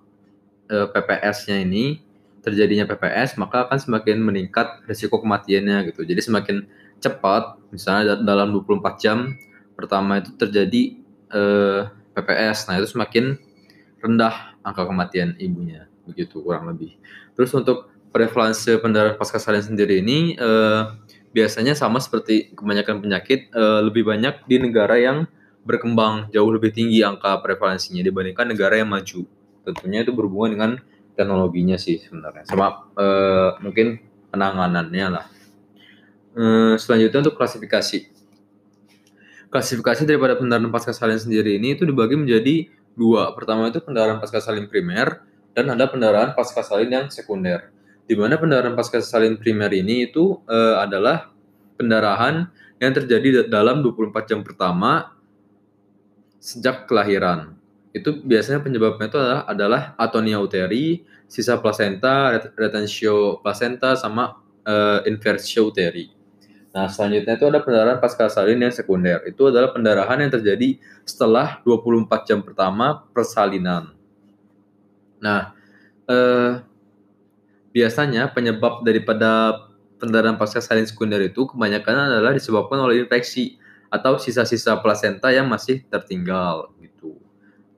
PPS-nya 0.68 1.64
ini 1.64 2.02
terjadinya 2.44 2.84
PPS 2.84 3.40
maka 3.40 3.66
akan 3.66 3.78
semakin 3.80 4.20
meningkat 4.20 4.84
risiko 4.84 5.20
kematiannya 5.20 5.88
gitu. 5.92 6.04
Jadi 6.04 6.20
semakin 6.20 6.56
cepat 6.98 7.56
misalnya 7.70 8.18
dalam 8.20 8.52
24 8.52 9.02
jam 9.02 9.38
pertama 9.78 10.18
itu 10.18 10.34
terjadi 10.34 10.98
eh, 11.30 11.82
PPS. 12.18 12.66
Nah, 12.66 12.82
itu 12.82 12.90
semakin 12.90 13.38
rendah 14.02 14.58
angka 14.66 14.82
kematian 14.82 15.38
ibunya 15.38 15.86
begitu 16.02 16.42
kurang 16.42 16.66
lebih. 16.66 16.98
Terus 17.38 17.54
untuk 17.54 17.94
prevalensi 18.10 18.74
pendarahan 18.82 19.14
pasca 19.14 19.38
salin 19.38 19.62
sendiri 19.62 20.02
ini 20.02 20.34
eh, 20.34 20.82
biasanya 21.30 21.78
sama 21.78 22.02
seperti 22.02 22.58
kebanyakan 22.58 22.98
penyakit 22.98 23.54
eh, 23.54 23.80
lebih 23.86 24.02
banyak 24.02 24.42
di 24.50 24.58
negara 24.58 24.98
yang 24.98 25.30
berkembang 25.62 26.34
jauh 26.34 26.50
lebih 26.50 26.74
tinggi 26.74 27.06
angka 27.06 27.38
prevalensinya 27.38 28.02
dibandingkan 28.02 28.50
negara 28.50 28.82
yang 28.82 28.90
maju. 28.90 29.22
Tentunya 29.62 30.02
itu 30.02 30.10
berhubungan 30.10 30.50
dengan 30.58 30.70
teknologinya 31.18 31.74
sih 31.74 31.98
sebenarnya 31.98 32.46
sama 32.46 32.86
uh, 32.94 33.58
mungkin 33.58 33.98
penanganannya 34.30 35.06
lah 35.10 35.26
uh, 36.38 36.78
selanjutnya 36.78 37.26
untuk 37.26 37.34
klasifikasi 37.34 38.06
klasifikasi 39.48 40.04
daripada 40.04 40.36
pendarahan 40.36 40.68
pasca 40.68 40.92
salin 40.92 41.16
sendiri 41.16 41.56
ini 41.56 41.76
itu 41.76 41.88
dibagi 41.88 42.16
menjadi 42.16 42.68
dua. 42.92 43.32
Pertama 43.32 43.68
itu 43.72 43.80
pendarahan 43.80 44.20
pasca 44.20 44.40
salin 44.40 44.68
primer 44.68 45.24
dan 45.56 45.72
ada 45.72 45.88
pendarahan 45.88 46.36
pasca 46.36 46.60
salin 46.60 46.90
yang 46.92 47.06
sekunder. 47.08 47.72
Di 48.08 48.16
mana 48.16 48.36
pendarahan 48.40 48.76
pasca 48.76 49.00
salin 49.00 49.36
primer 49.36 49.72
ini 49.72 50.08
itu 50.08 50.40
uh, 50.48 50.80
adalah 50.80 51.32
pendarahan 51.80 52.48
yang 52.78 52.92
terjadi 52.94 53.48
dalam 53.50 53.82
24 53.82 54.30
jam 54.30 54.40
pertama 54.44 55.16
sejak 56.38 56.86
kelahiran. 56.86 57.58
Itu 57.90 58.22
biasanya 58.22 58.62
penyebabnya 58.62 59.10
itu 59.10 59.18
adalah, 59.18 59.42
adalah 59.48 59.82
atonia 59.98 60.38
uteri, 60.38 61.02
sisa 61.26 61.58
placenta, 61.58 62.36
retentio 62.54 63.42
placenta, 63.42 63.98
sama 63.98 64.38
uh, 64.64 65.02
inversio 65.08 65.68
uteri. 65.68 66.17
Nah, 66.68 66.86
selanjutnya 66.86 67.40
itu 67.40 67.46
ada 67.48 67.64
pendarahan 67.64 67.98
pasca 67.98 68.28
salin 68.28 68.60
yang 68.60 68.74
sekunder. 68.74 69.24
Itu 69.24 69.48
adalah 69.48 69.72
pendarahan 69.72 70.20
yang 70.20 70.32
terjadi 70.32 70.76
setelah 71.08 71.64
24 71.64 72.28
jam 72.28 72.44
pertama 72.44 73.08
persalinan. 73.16 73.96
Nah, 75.18 75.56
eh, 76.06 76.60
biasanya 77.72 78.30
penyebab 78.36 78.84
daripada 78.84 79.64
pendarahan 79.98 80.36
pasca 80.36 80.62
salin 80.62 80.86
sekunder 80.86 81.18
itu 81.24 81.48
kebanyakan 81.48 82.12
adalah 82.12 82.32
disebabkan 82.36 82.78
oleh 82.78 83.04
infeksi 83.04 83.58
atau 83.88 84.20
sisa-sisa 84.20 84.78
plasenta 84.84 85.32
yang 85.32 85.48
masih 85.48 85.82
tertinggal 85.88 86.70
gitu. 86.78 87.16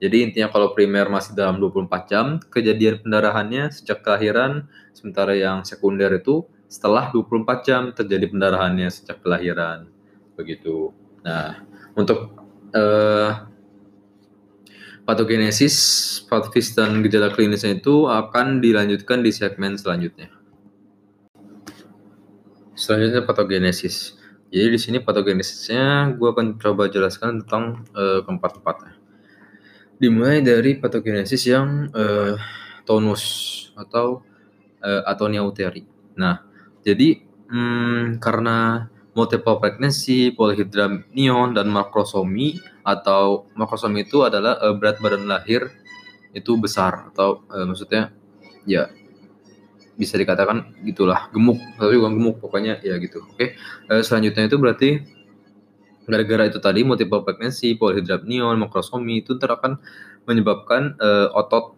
Jadi 0.01 0.25
intinya 0.25 0.49
kalau 0.49 0.73
primer 0.73 1.07
masih 1.07 1.37
dalam 1.37 1.61
24 1.61 2.09
jam, 2.09 2.25
kejadian 2.49 3.05
pendarahannya 3.05 3.69
sejak 3.69 4.01
kelahiran, 4.01 4.65
sementara 4.91 5.37
yang 5.37 5.61
sekunder 5.61 6.09
itu 6.17 6.43
setelah 6.71 7.11
24 7.11 7.67
jam 7.67 7.81
terjadi 7.91 8.31
pendarahannya 8.31 8.87
sejak 8.87 9.19
kelahiran. 9.19 9.91
Begitu. 10.39 10.95
Nah, 11.27 11.67
untuk 11.99 12.31
uh, 12.71 13.43
patogenesis, 15.03 15.75
patofis 16.31 16.71
dan 16.71 17.03
gejala 17.03 17.35
klinisnya 17.35 17.75
itu 17.75 18.07
akan 18.07 18.63
dilanjutkan 18.63 19.19
di 19.19 19.35
segmen 19.35 19.75
selanjutnya. 19.75 20.31
Selanjutnya 22.71 23.27
patogenesis. 23.27 24.15
Jadi 24.47 24.67
di 24.71 24.79
sini 24.79 24.97
patogenesisnya 25.03 26.15
gue 26.15 26.29
akan 26.31 26.55
coba 26.55 26.87
jelaskan 26.87 27.43
tentang 27.43 27.83
uh, 27.91 28.23
keempat-empatnya 28.23 29.01
dimulai 30.01 30.41
dari 30.41 30.81
patogenesis 30.81 31.45
yang 31.45 31.93
uh, 31.93 32.33
tonus 32.89 33.23
atau 33.77 34.25
uh, 34.81 35.05
atonia 35.05 35.45
uteri. 35.45 35.85
Nah, 36.17 36.41
jadi 36.81 37.21
hmm, 37.51 38.17
karena 38.17 38.87
multiple 39.11 39.59
pregnancy, 39.59 40.31
polyhydramnion, 40.31 41.51
dan 41.51 41.67
makrosomi 41.67 42.57
atau 42.81 43.45
makrosomi 43.59 44.07
itu 44.07 44.23
adalah 44.23 44.57
uh, 44.63 44.73
berat 44.73 44.97
badan 45.03 45.27
lahir 45.27 45.67
itu 46.31 46.55
besar 46.55 47.11
atau 47.11 47.43
uh, 47.51 47.67
maksudnya 47.67 48.15
ya 48.63 48.87
bisa 49.99 50.15
dikatakan 50.15 50.73
gitulah 50.87 51.27
gemuk 51.35 51.59
tapi 51.75 51.99
bukan 51.99 52.13
gemuk 52.15 52.35
pokoknya 52.39 52.79
ya 52.81 52.95
gitu 53.03 53.19
oke 53.21 53.35
okay? 53.35 53.59
uh, 53.91 53.99
selanjutnya 53.99 54.47
itu 54.47 54.57
berarti 54.57 54.89
gara-gara 56.07 56.49
itu 56.49 56.57
tadi 56.57 56.81
multiple 56.81 57.21
pregnancy, 57.21 57.77
polyhydramnion, 57.77 58.57
makrosomi 58.57 59.21
itu 59.21 59.37
ntar 59.37 59.55
akan 59.59 59.77
menyebabkan 60.25 60.97
uh, 60.97 61.29
otot 61.37 61.77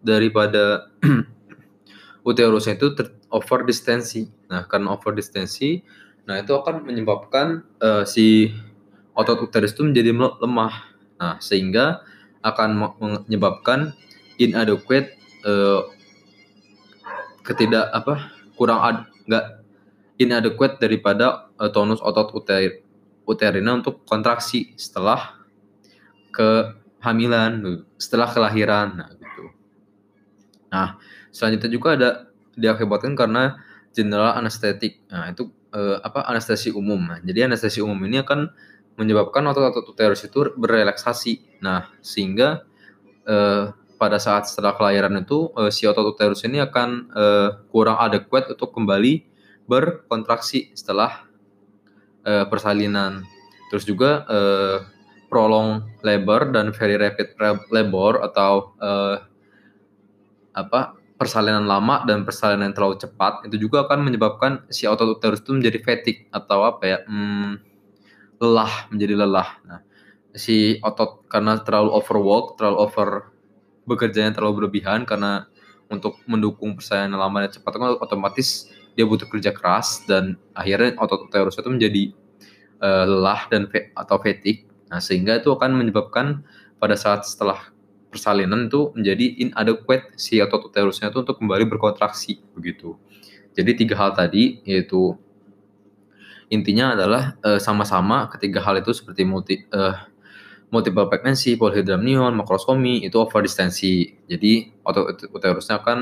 daripada 0.00 0.88
uterusnya 2.28 2.78
itu 2.78 2.94
ter 2.96 3.17
over 3.28 3.64
distensi. 3.64 4.28
Nah, 4.48 4.64
karena 4.68 4.96
over 4.96 5.12
distensi, 5.12 5.80
nah 6.24 6.40
itu 6.40 6.52
akan 6.52 6.84
menyebabkan 6.84 7.64
uh, 7.80 8.04
si 8.04 8.52
otot 9.12 9.48
uterus 9.48 9.74
itu 9.74 9.84
menjadi 9.84 10.14
lemah. 10.14 10.74
Nah, 11.18 11.36
sehingga 11.42 12.00
akan 12.40 12.94
menyebabkan 13.26 13.92
inadequate 14.38 15.18
uh, 15.42 15.90
ketidak 17.42 17.90
apa 17.90 18.30
kurang 18.54 18.80
ad, 18.80 18.96
nggak 19.26 19.44
inadequate 20.22 20.78
daripada 20.78 21.50
uh, 21.58 21.70
tonus 21.70 21.98
otot 21.98 22.30
uter, 22.34 22.82
uterina 23.26 23.74
untuk 23.74 24.06
kontraksi 24.06 24.72
setelah 24.78 25.34
kehamilan, 26.30 27.82
setelah 27.98 28.30
kelahiran. 28.30 28.94
Nah, 28.94 29.10
gitu. 29.18 29.44
Nah, 30.68 30.88
selanjutnya 31.34 31.70
juga 31.72 31.88
ada 31.98 32.10
diakibatkan 32.58 33.14
karena 33.14 33.62
general 33.94 34.34
anestetik. 34.34 35.00
Nah, 35.08 35.30
itu 35.30 35.48
eh, 35.72 35.96
apa 36.02 36.26
anestesi 36.26 36.74
umum. 36.74 36.98
Nah, 37.08 37.18
jadi 37.22 37.46
anestesi 37.48 37.80
umum 37.80 37.98
ini 38.04 38.20
akan 38.20 38.50
menyebabkan 38.98 39.46
otot-otot 39.46 39.94
uterus 39.94 40.26
itu 40.26 40.52
berelaksasi. 40.58 41.62
Nah, 41.62 41.88
sehingga 42.02 42.66
eh, 43.24 43.70
pada 43.98 44.18
saat 44.18 44.50
setelah 44.50 44.74
kelahiran 44.74 45.14
itu 45.22 45.54
eh, 45.54 45.70
si 45.70 45.86
otot 45.86 46.14
uterus 46.14 46.42
ini 46.42 46.58
akan 46.58 47.10
eh, 47.14 47.50
kurang 47.70 47.98
adekuat 48.02 48.50
untuk 48.50 48.74
kembali 48.74 49.22
berkontraksi 49.70 50.74
setelah 50.74 51.24
eh, 52.26 52.44
persalinan. 52.50 53.22
Terus 53.70 53.84
juga 53.86 54.26
eh, 54.26 54.78
prolong 55.28 55.84
labor 56.00 56.50
dan 56.50 56.72
very 56.72 56.96
rapid 56.96 57.36
labor 57.70 58.24
atau 58.24 58.74
eh, 58.80 59.16
apa 60.56 60.97
persalinan 61.18 61.66
lama 61.66 62.06
dan 62.06 62.22
persalinan 62.22 62.70
terlalu 62.70 63.02
cepat 63.02 63.42
itu 63.50 63.58
juga 63.58 63.84
akan 63.84 64.06
menyebabkan 64.06 64.64
si 64.70 64.86
otot 64.86 65.18
uterus 65.18 65.42
itu 65.42 65.50
menjadi 65.50 65.82
fatigue 65.82 66.30
atau 66.30 66.62
apa 66.62 66.82
ya 66.86 66.98
hmm, 67.04 67.58
lelah 68.38 68.86
menjadi 68.94 69.14
lelah. 69.18 69.50
Nah, 69.66 69.80
si 70.32 70.78
otot 70.80 71.26
karena 71.26 71.58
terlalu 71.66 71.90
overwork, 71.90 72.54
terlalu 72.54 72.78
over 72.86 73.08
bekerjanya 73.90 74.30
terlalu 74.30 74.64
berlebihan 74.64 75.02
karena 75.02 75.50
untuk 75.90 76.22
mendukung 76.30 76.78
persalinan 76.78 77.18
lama 77.18 77.48
dan 77.48 77.50
cepat 77.50 77.72
itu 77.74 77.98
otomatis 77.98 78.48
dia 78.94 79.08
butuh 79.08 79.26
kerja 79.26 79.50
keras 79.50 80.06
dan 80.06 80.38
akhirnya 80.54 80.94
otot 81.02 81.26
uterus 81.26 81.58
itu 81.58 81.70
menjadi 81.70 82.02
uh, 82.78 83.04
lelah 83.10 83.42
dan 83.50 83.66
atau 83.98 84.16
fatigue. 84.22 84.70
Nah, 84.88 85.02
sehingga 85.02 85.42
itu 85.42 85.50
akan 85.50 85.74
menyebabkan 85.74 86.46
pada 86.78 86.94
saat 86.94 87.26
setelah 87.26 87.74
persalinan 88.08 88.66
itu 88.68 88.92
menjadi 88.96 89.26
inadequate 89.48 90.16
si 90.16 90.40
otot 90.40 90.72
uterusnya 90.72 91.12
itu 91.12 91.20
untuk 91.22 91.36
kembali 91.38 91.68
berkontraksi 91.68 92.40
begitu. 92.56 92.96
Jadi 93.52 93.84
tiga 93.84 93.94
hal 94.00 94.16
tadi 94.16 94.64
yaitu 94.64 95.16
intinya 96.48 96.96
adalah 96.96 97.36
sama 97.60 97.84
sama-sama 97.84 98.32
ketiga 98.32 98.64
hal 98.64 98.80
itu 98.80 98.96
seperti 98.96 99.22
multi 99.28 99.54
uh, 99.76 99.96
multiple 100.68 101.08
pregnancy, 101.08 101.56
polyhydramnion, 101.56 102.36
makroskomi 102.36 103.04
itu 103.04 103.16
over 103.20 103.40
distensi. 103.44 104.16
Jadi 104.28 104.72
otot 104.84 105.28
uterusnya 105.32 105.80
akan 105.80 105.98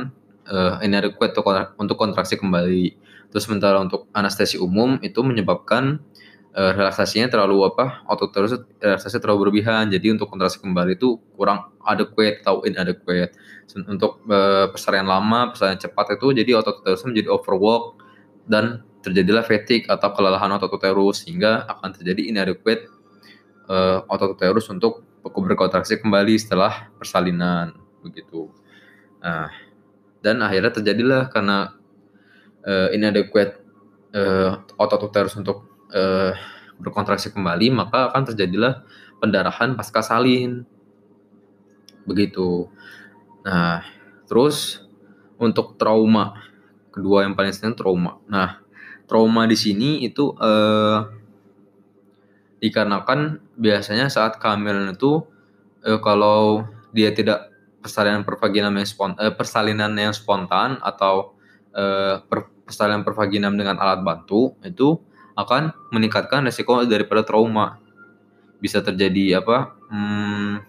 uh, 0.50 0.82
inadequate 0.82 1.34
untuk 1.78 1.96
kontraksi 1.98 2.38
kembali. 2.38 2.94
Terus 3.30 3.42
sementara 3.46 3.82
untuk 3.82 4.06
anestesi 4.14 4.58
umum 4.58 4.98
itu 5.02 5.22
menyebabkan 5.22 5.98
uh, 6.56 6.72
relaksasinya 6.72 7.28
terlalu 7.28 7.68
apa 7.68 8.02
otot 8.08 8.32
terus 8.32 8.56
relaksasi 8.80 9.20
terlalu 9.20 9.48
berlebihan 9.48 9.92
jadi 9.92 10.16
untuk 10.16 10.32
kontraksi 10.32 10.58
kembali 10.58 10.96
itu 10.96 11.20
kurang 11.36 11.70
adequate 11.84 12.40
atau 12.42 12.64
inadequate 12.64 13.36
untuk 13.86 14.24
uh, 14.32 14.72
persalinan 14.72 15.06
lama 15.06 15.52
persalinan 15.52 15.78
cepat 15.78 16.16
itu 16.16 16.32
jadi 16.32 16.50
otot 16.58 16.80
terus 16.82 17.04
menjadi 17.04 17.28
overwork 17.30 18.00
dan 18.48 18.82
terjadilah 19.04 19.44
fatigue 19.46 19.86
atau 19.86 20.10
kelelahan 20.16 20.50
otot 20.56 20.72
uterus 20.72 21.22
sehingga 21.22 21.68
akan 21.70 21.94
terjadi 21.94 22.26
inadequate 22.32 22.90
uh, 23.70 24.02
otot 24.10 24.34
uterus 24.34 24.66
untuk 24.72 25.04
berkontraksi 25.22 25.98
kembali 25.98 26.38
setelah 26.38 26.90
persalinan 26.98 27.74
begitu. 28.02 28.46
Nah, 29.18 29.50
dan 30.22 30.38
akhirnya 30.38 30.70
terjadilah 30.74 31.22
karena 31.30 31.74
uh, 32.62 32.88
inadequate 32.94 33.58
uh, 34.14 34.62
otot 34.78 35.10
uterus 35.10 35.34
untuk 35.34 35.75
uh, 35.96 36.36
berkontraksi 36.76 37.32
kembali, 37.32 37.72
maka 37.72 38.12
akan 38.12 38.28
terjadilah 38.32 38.84
pendarahan 39.18 39.72
pasca 39.74 40.04
salin. 40.04 40.68
Begitu. 42.04 42.68
Nah, 43.42 43.82
terus 44.28 44.84
untuk 45.40 45.80
trauma 45.80 46.46
kedua 46.92 47.24
yang 47.24 47.36
paling 47.36 47.52
sering 47.52 47.76
trauma. 47.76 48.20
Nah, 48.28 48.60
trauma 49.04 49.44
di 49.44 49.56
sini 49.56 50.04
itu 50.04 50.32
uh, 50.36 51.08
dikarenakan 52.60 53.40
biasanya 53.60 54.08
saat 54.08 54.40
kehamilan 54.40 54.96
itu 54.96 55.20
uh, 55.84 56.00
kalau 56.00 56.64
dia 56.96 57.12
tidak 57.12 57.52
persalinan 57.84 58.24
pervaginam 58.24 58.72
yang 58.74 58.88
spontan, 58.88 59.20
uh, 59.20 59.34
persalinan 59.36 59.92
yang 59.94 60.16
spontan 60.16 60.80
atau 60.80 61.36
uh, 61.76 62.24
per, 62.24 62.48
persalinan 62.64 63.04
pervaginam 63.04 63.54
dengan 63.54 63.76
alat 63.78 64.02
bantu 64.02 64.56
itu 64.64 64.98
akan 65.36 65.76
meningkatkan 65.92 66.42
resiko 66.48 66.82
daripada 66.88 67.22
trauma. 67.22 67.78
Bisa 68.58 68.80
terjadi 68.80 69.44
apa? 69.44 69.76
Hmm, 69.92 70.64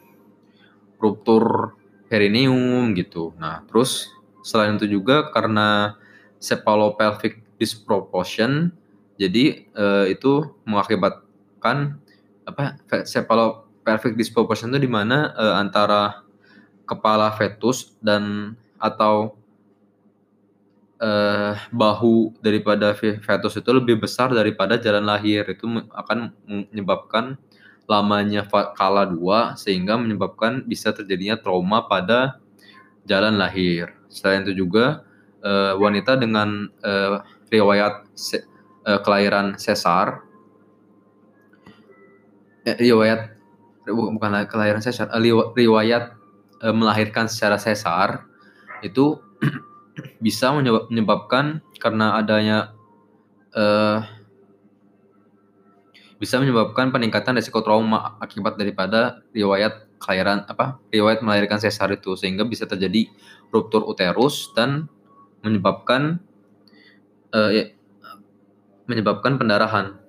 ruptur 0.99 1.73
perineum 2.12 2.91
gitu. 2.93 3.32
Nah, 3.39 3.63
terus 3.65 4.12
selain 4.43 4.75
itu 4.75 4.88
juga 4.88 5.32
karena 5.32 5.95
cephalopelvic 6.39 7.43
disproportion 7.58 8.71
jadi 9.17 9.65
eh, 9.65 10.06
itu 10.13 10.53
mengakibatkan 10.63 11.97
apa 12.45 12.77
cephalopelvic 13.03 14.13
disproportion 14.13 14.69
itu 14.71 14.86
di 14.86 14.91
mana 14.91 15.34
eh, 15.34 15.56
antara 15.58 16.23
kepala 16.88 17.34
fetus 17.36 17.97
dan 17.99 18.56
atau 18.77 19.36
uh, 21.01 21.53
bahu 21.69 22.38
daripada 22.41 22.93
fetus 22.97 23.57
itu 23.57 23.69
lebih 23.73 24.01
besar 24.01 24.33
daripada 24.33 24.77
jalan 24.77 25.05
lahir 25.05 25.45
itu 25.49 25.65
akan 25.93 26.33
menyebabkan 26.45 27.38
lamanya 27.88 28.43
kala 28.75 29.07
dua 29.07 29.55
sehingga 29.55 29.95
menyebabkan 29.95 30.67
bisa 30.67 30.91
terjadinya 30.91 31.39
trauma 31.39 31.88
pada 31.88 32.41
jalan 33.07 33.39
lahir. 33.39 33.95
Selain 34.12 34.43
itu 34.43 34.67
juga 34.67 35.07
uh, 35.45 35.79
wanita 35.79 36.19
dengan 36.19 36.67
uh, 36.83 37.23
riwayat 37.47 38.03
se 38.17 38.43
kelahiran 38.88 39.60
sesar 39.60 40.23
eh, 42.63 42.71
riwayat 42.79 43.36
bukan 43.83 44.47
kelahiran 44.47 44.79
sesar 44.79 45.12
riwayat 45.60 46.15
melahirkan 46.71 47.27
secara 47.27 47.60
sesar 47.60 48.23
itu 48.79 49.19
bisa 50.21 50.53
menyebabkan 50.53 51.62
karena 51.81 52.17
adanya 52.17 52.73
uh, 53.53 54.01
bisa 56.17 56.41
menyebabkan 56.41 56.89
peningkatan 56.89 57.38
risiko 57.38 57.62
trauma 57.62 58.17
akibat 58.17 58.57
daripada 58.57 59.21
riwayat 59.33 59.86
kelahiran 60.01 60.45
apa 60.49 60.81
riwayat 60.89 61.21
melahirkan 61.21 61.62
sesar 61.62 61.93
itu. 61.93 62.17
Sehingga 62.17 62.45
bisa 62.45 62.65
terjadi 62.65 63.10
ruptur 63.53 63.86
uterus 63.86 64.49
dan 64.57 64.89
menyebabkan 65.45 66.17
uh, 67.33 67.51
menyebabkan 68.89 69.38
pendarahan. 69.38 69.99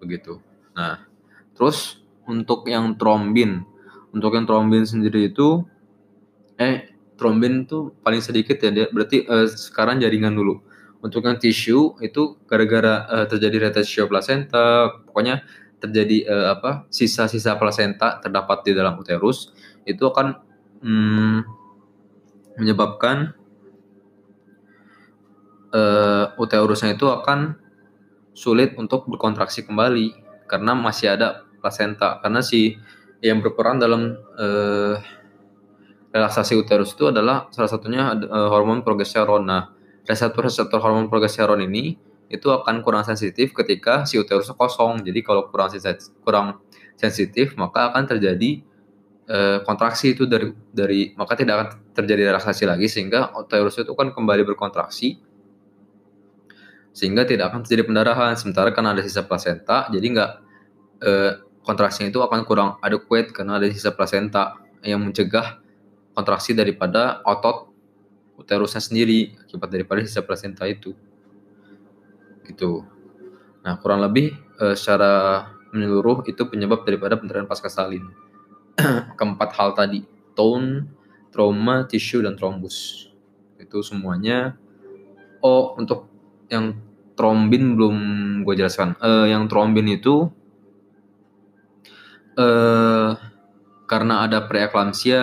Begitu. 0.00 0.40
Nah, 0.72 1.04
terus 1.52 2.00
untuk 2.24 2.64
yang 2.70 2.96
trombin, 2.96 3.66
untuk 4.14 4.32
yang 4.36 4.46
trombin 4.48 4.88
sendiri 4.88 5.28
itu 5.28 5.66
eh 6.58 6.97
trombin 7.18 7.66
itu 7.66 7.92
paling 8.00 8.22
sedikit 8.22 8.62
ya 8.62 8.70
berarti 8.88 9.26
uh, 9.26 9.50
sekarang 9.50 9.98
jaringan 9.98 10.32
dulu. 10.32 10.62
Untuk 10.98 11.22
yang 11.22 11.38
tisu 11.38 11.98
itu 12.02 12.38
gara-gara 12.46 13.06
uh, 13.06 13.26
terjadi 13.26 13.70
retention 13.70 14.06
placenta 14.10 14.98
pokoknya 15.06 15.42
terjadi 15.78 16.26
uh, 16.26 16.46
apa 16.58 16.90
sisa-sisa 16.90 17.54
placenta 17.54 18.18
terdapat 18.18 18.66
di 18.66 18.72
dalam 18.74 18.98
uterus 18.98 19.54
itu 19.86 20.02
akan 20.02 20.34
hmm, 20.82 21.38
menyebabkan 22.58 23.38
uh, 25.70 26.34
uterusnya 26.34 26.98
itu 26.98 27.06
akan 27.06 27.54
sulit 28.34 28.74
untuk 28.74 29.06
berkontraksi 29.06 29.66
kembali 29.66 30.14
karena 30.50 30.74
masih 30.74 31.14
ada 31.14 31.46
placenta 31.58 32.22
karena 32.22 32.42
si 32.42 32.78
yang 33.18 33.42
berperan 33.42 33.82
dalam 33.82 34.14
uh, 34.38 34.98
relaksasi 36.08 36.56
uterus 36.56 36.96
itu 36.96 37.08
adalah 37.08 37.52
salah 37.52 37.68
satunya 37.68 38.16
uh, 38.16 38.48
hormon 38.48 38.80
progesteron. 38.80 39.44
Nah, 39.44 39.72
reseptor-reseptor 40.08 40.80
hormon 40.80 41.12
progesteron 41.12 41.60
ini 41.64 41.96
itu 42.28 42.48
akan 42.52 42.84
kurang 42.84 43.04
sensitif 43.08 43.56
ketika 43.56 44.04
si 44.04 44.20
uterusnya 44.20 44.56
kosong. 44.56 45.00
Jadi 45.04 45.20
kalau 45.24 45.48
kurang 45.48 45.72
sensitif, 45.72 46.12
kurang 46.24 46.60
sensitif 46.98 47.54
maka 47.54 47.94
akan 47.94 48.04
terjadi 48.04 48.60
eh, 49.28 49.58
kontraksi 49.62 50.18
itu 50.18 50.26
dari 50.26 50.50
dari 50.74 51.14
maka 51.14 51.38
tidak 51.38 51.54
akan 51.54 51.68
terjadi 51.94 52.34
relaksasi 52.34 52.64
lagi 52.66 52.90
sehingga 52.90 53.30
uterus 53.38 53.78
itu 53.78 53.94
kan 53.94 54.10
kembali 54.10 54.42
berkontraksi 54.42 55.20
sehingga 56.90 57.22
tidak 57.22 57.54
akan 57.54 57.62
terjadi 57.62 57.86
pendarahan 57.86 58.34
sementara 58.34 58.74
karena 58.74 58.96
ada 58.96 59.04
sisa 59.06 59.22
plasenta 59.22 59.86
jadi 59.94 60.06
nggak 60.10 60.30
eh, 61.06 61.32
kontraksinya 61.62 62.10
itu 62.10 62.18
akan 62.18 62.42
kurang 62.42 62.80
adequate 62.82 63.30
karena 63.30 63.62
ada 63.62 63.70
sisa 63.70 63.94
plasenta 63.94 64.58
yang 64.82 65.04
mencegah 65.04 65.62
kontraksi 66.18 66.50
daripada 66.58 67.22
otot 67.22 67.70
uterusnya 68.34 68.82
sendiri 68.82 69.38
akibat 69.46 69.70
daripada 69.70 70.02
sisa 70.02 70.26
plasenta 70.26 70.66
itu 70.66 70.98
gitu 72.50 72.82
nah 73.62 73.78
kurang 73.78 74.02
lebih 74.02 74.34
eh, 74.58 74.74
secara 74.74 75.46
menyeluruh 75.70 76.26
itu 76.26 76.42
penyebab 76.50 76.82
daripada 76.82 77.14
pendarahan 77.14 77.46
pasca 77.46 77.70
salin 77.70 78.02
keempat 79.18 79.50
hal 79.58 79.74
tadi, 79.74 80.06
tone, 80.38 80.86
trauma, 81.34 81.84
tisu, 81.86 82.22
dan 82.22 82.38
trombus. 82.38 83.10
Itu 83.58 83.82
semuanya. 83.82 84.54
Oh, 85.42 85.74
untuk 85.78 86.06
yang 86.50 86.78
trombin 87.18 87.74
belum 87.74 87.96
gue 88.46 88.54
jelaskan. 88.54 88.94
Uh, 89.02 89.26
yang 89.26 89.50
trombin 89.50 89.90
itu 89.90 90.30
uh, 92.38 93.10
karena 93.90 94.14
ada 94.26 94.46
preeklamsia 94.46 95.22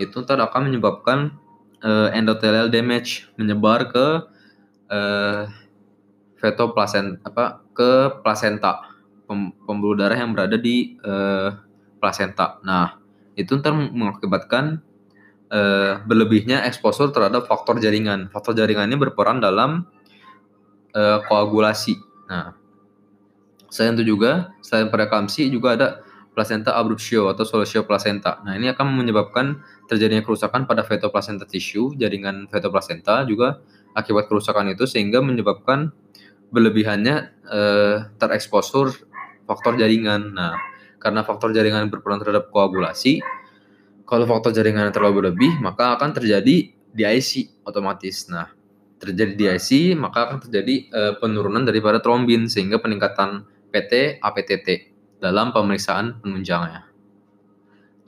itu 0.00 0.24
ntar 0.24 0.40
akan 0.40 0.72
menyebabkan 0.72 1.36
uh, 1.84 2.08
endothelial 2.16 2.72
damage 2.72 3.28
menyebar 3.36 3.92
ke 3.92 4.06
uh, 4.88 5.44
feto 6.40 6.72
placenta 6.72 7.20
apa 7.28 7.60
ke 7.76 8.20
placenta 8.24 8.88
pembuluh 9.68 9.94
darah 9.94 10.16
yang 10.16 10.32
berada 10.32 10.56
di 10.56 10.96
uh, 11.04 11.54
plasenta. 12.00 12.58
Nah, 12.64 12.98
itu 13.36 13.54
ntar 13.60 13.76
mengakibatkan 13.76 14.82
uh, 15.52 16.02
berlebihnya 16.08 16.66
eksposur 16.66 17.14
terhadap 17.14 17.46
faktor 17.46 17.78
jaringan. 17.78 18.32
Faktor 18.32 18.56
jaringan 18.56 18.90
ini 18.90 18.98
berperan 18.98 19.38
dalam 19.38 19.86
uh, 20.96 21.18
koagulasi. 21.28 21.94
Nah, 22.26 22.58
selain 23.70 23.94
itu 24.00 24.16
juga, 24.16 24.50
selain 24.64 24.90
preeklampsi 24.90 25.46
juga 25.46 25.78
ada 25.78 25.88
placenta 26.30 26.78
abruptio 26.78 27.26
atau 27.28 27.42
solusio 27.42 27.82
placenta. 27.84 28.38
Nah, 28.46 28.54
ini 28.54 28.70
akan 28.70 28.86
menyebabkan 28.94 29.60
terjadinya 29.90 30.22
kerusakan 30.22 30.64
pada 30.64 30.86
fetoplasenta 30.86 31.44
tisu, 31.44 31.98
jaringan 31.98 32.46
fetoplasenta 32.46 33.26
juga 33.26 33.58
akibat 33.98 34.30
kerusakan 34.30 34.70
itu 34.70 34.86
sehingga 34.86 35.18
menyebabkan 35.18 35.90
berlebihannya 36.54 37.16
eh, 37.50 37.96
tereksposur 38.18 38.94
faktor 39.46 39.74
jaringan. 39.74 40.34
Nah, 40.34 40.54
karena 41.02 41.26
faktor 41.26 41.50
jaringan 41.50 41.90
berperan 41.90 42.22
terhadap 42.22 42.54
koagulasi. 42.54 43.18
Kalau 44.06 44.26
faktor 44.26 44.50
jaringan 44.50 44.90
terlalu 44.90 45.22
berlebih, 45.22 45.62
maka 45.62 45.94
akan 45.94 46.10
terjadi 46.14 46.74
DIC 46.90 47.62
otomatis. 47.62 48.26
Nah, 48.26 48.50
terjadi 48.98 49.38
DIC, 49.38 49.94
maka 49.94 50.26
akan 50.26 50.38
terjadi 50.42 50.90
uh, 50.90 51.12
penurunan 51.22 51.62
daripada 51.62 52.02
trombin 52.02 52.50
sehingga 52.50 52.82
peningkatan 52.82 53.46
PT 53.70 54.18
APTT 54.18 54.89
dalam 55.20 55.52
pemeriksaan 55.52 56.18
penunjangnya. 56.24 56.88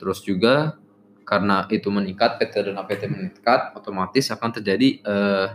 Terus 0.01 0.19
juga 0.25 0.75
karena 1.23 1.63
itu 1.71 1.87
meningkat, 1.87 2.41
PT 2.41 2.73
dan 2.73 2.75
APT 2.81 3.07
meningkat, 3.07 3.71
otomatis 3.79 4.27
akan 4.27 4.49
terjadi 4.59 4.99
uh, 5.07 5.47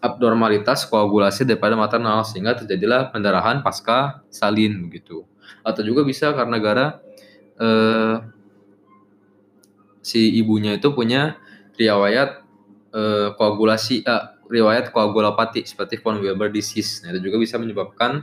abnormalitas 0.00 0.86
koagulasi 0.88 1.46
daripada 1.46 1.78
maternal 1.78 2.26
sehingga 2.26 2.58
terjadilah 2.58 3.14
pendarahan 3.14 3.62
pasca 3.62 4.24
salin 4.32 4.88
begitu 4.88 5.22
atau 5.62 5.82
juga 5.82 6.02
bisa 6.02 6.34
karena 6.34 6.56
gara 6.58 6.86
eh, 7.58 8.16
si 10.02 10.38
ibunya 10.38 10.78
itu 10.78 10.90
punya 10.94 11.38
riwayat 11.78 12.42
eh, 12.94 13.28
koagulasi 13.34 14.02
eh, 14.02 14.24
riwayat 14.46 14.94
koagulopati 14.94 15.66
seperti 15.66 15.98
von 15.98 16.22
Weber 16.22 16.54
disease. 16.54 17.02
Nah, 17.02 17.10
itu 17.10 17.30
juga 17.30 17.42
bisa 17.42 17.58
menyebabkan 17.58 18.22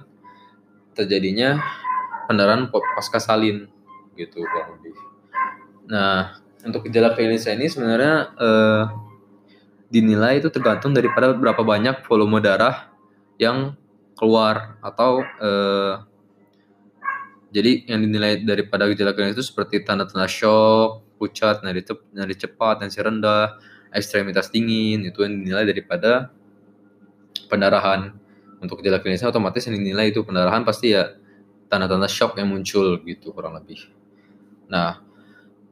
terjadinya 0.95 1.59
pendarahan 2.27 2.69
pasca 2.71 3.19
salin 3.19 3.67
gitu 4.15 4.45
kurang 4.45 4.79
lebih. 4.79 4.93
Nah, 5.89 6.37
untuk 6.63 6.87
gejala 6.87 7.11
klinisnya 7.11 7.57
ini 7.59 7.67
sebenarnya 7.67 8.15
eh, 8.39 8.83
dinilai 9.91 10.39
itu 10.39 10.49
tergantung 10.49 10.95
daripada 10.95 11.35
berapa 11.35 11.61
banyak 11.61 12.01
volume 12.07 12.39
darah 12.39 12.89
yang 13.37 13.75
keluar 14.15 14.79
atau 14.79 15.21
eh, 15.21 15.93
jadi 17.53 17.85
yang 17.85 18.01
dinilai 18.01 18.41
daripada 18.41 18.89
gejala 18.89 19.13
klinis 19.13 19.37
itu 19.37 19.45
seperti 19.45 19.85
tanda-tanda 19.85 20.25
shock, 20.25 21.05
pucat, 21.21 21.61
nadi, 21.61 21.85
nadi 22.09 22.33
cepat, 22.33 22.81
tensi 22.81 22.97
rendah, 22.97 23.61
ekstremitas 23.93 24.49
dingin, 24.49 25.05
itu 25.05 25.21
yang 25.21 25.37
dinilai 25.37 25.69
daripada 25.69 26.33
pendarahan. 27.53 28.17
Untuk 28.57 28.81
gejala 28.81 28.97
klinisnya 29.05 29.29
otomatis 29.29 29.69
yang 29.69 29.77
dinilai 29.77 30.09
itu 30.09 30.25
pendarahan 30.25 30.65
pasti 30.65 30.97
ya 30.97 31.13
tanda-tanda 31.73 32.05
shock 32.05 32.37
yang 32.37 32.53
muncul 32.53 33.01
gitu 33.01 33.33
kurang 33.33 33.57
lebih. 33.57 33.81
Nah, 34.69 35.01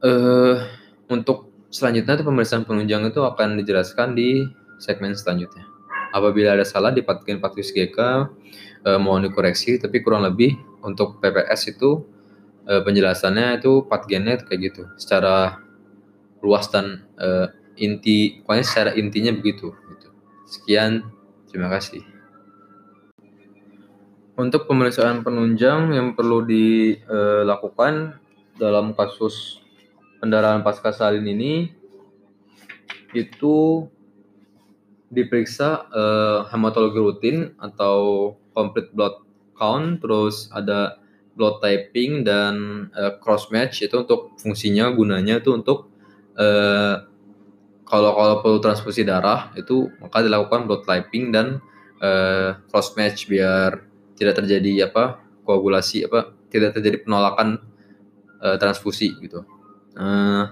eh, 0.02 0.58
untuk 1.06 1.70
selanjutnya 1.70 2.18
itu 2.18 2.26
pemeriksaan 2.26 2.66
penunjang 2.66 3.06
itu 3.06 3.22
akan 3.22 3.62
dijelaskan 3.62 4.18
di 4.18 4.42
segmen 4.82 5.14
selanjutnya. 5.14 5.62
Apabila 6.10 6.58
ada 6.58 6.66
salah 6.66 6.90
di 6.90 7.06
patgen 7.06 7.38
faktis 7.38 7.70
GK, 7.70 8.26
eh, 8.82 8.98
mohon 8.98 9.22
dikoreksi, 9.30 9.78
tapi 9.78 10.02
kurang 10.02 10.26
lebih 10.26 10.58
untuk 10.82 11.22
PPS 11.22 11.78
itu 11.78 12.02
uh, 12.66 12.82
penjelasannya 12.82 13.62
itu 13.62 13.86
patgennya 13.86 14.42
kayak 14.46 14.60
gitu 14.72 14.82
secara 14.98 15.62
luas 16.42 16.66
dan 16.70 17.06
uh, 17.18 17.50
inti 17.78 18.42
pokoknya 18.42 18.64
secara 18.66 18.90
intinya 18.98 19.32
begitu 19.32 19.72
gitu. 19.72 20.08
sekian 20.46 21.06
terima 21.48 21.70
kasih 21.72 22.02
untuk 24.36 24.64
pemeriksaan 24.64 25.20
penunjang 25.20 25.92
yang 25.92 26.16
perlu 26.16 26.44
dilakukan 26.46 28.16
dalam 28.56 28.96
kasus 28.96 29.60
pendarahan 30.22 30.64
pasca 30.64 30.94
salin 30.94 31.26
ini 31.26 31.72
itu 33.12 33.88
diperiksa 35.12 35.92
uh, 35.92 36.38
hematologi 36.48 36.96
rutin 36.96 37.36
atau 37.60 38.32
complete 38.56 38.88
blood 38.96 39.20
count, 39.52 40.00
terus 40.00 40.48
ada 40.48 40.96
blood 41.36 41.60
typing 41.60 42.24
dan 42.24 42.88
uh, 42.96 43.20
cross 43.20 43.52
match 43.52 43.84
itu 43.84 43.92
untuk 44.00 44.32
fungsinya 44.40 44.88
gunanya 44.96 45.44
itu 45.44 45.52
untuk 45.52 45.92
uh, 46.40 47.04
kalau 47.84 48.10
kalau 48.16 48.36
perlu 48.40 48.58
transfusi 48.64 49.04
darah 49.04 49.52
itu 49.56 49.92
maka 50.00 50.24
dilakukan 50.24 50.64
blood 50.64 50.84
typing 50.88 51.28
dan 51.28 51.60
uh, 52.00 52.56
cross 52.72 52.96
match 52.96 53.28
biar 53.28 53.91
tidak 54.22 54.38
terjadi 54.38 54.86
apa 54.86 55.18
koagulasi 55.42 56.06
apa 56.06 56.30
tidak 56.46 56.78
terjadi 56.78 57.02
penolakan 57.02 57.58
uh, 58.38 58.54
transfusi 58.54 59.10
gitu. 59.18 59.42
Uh, 59.98 60.46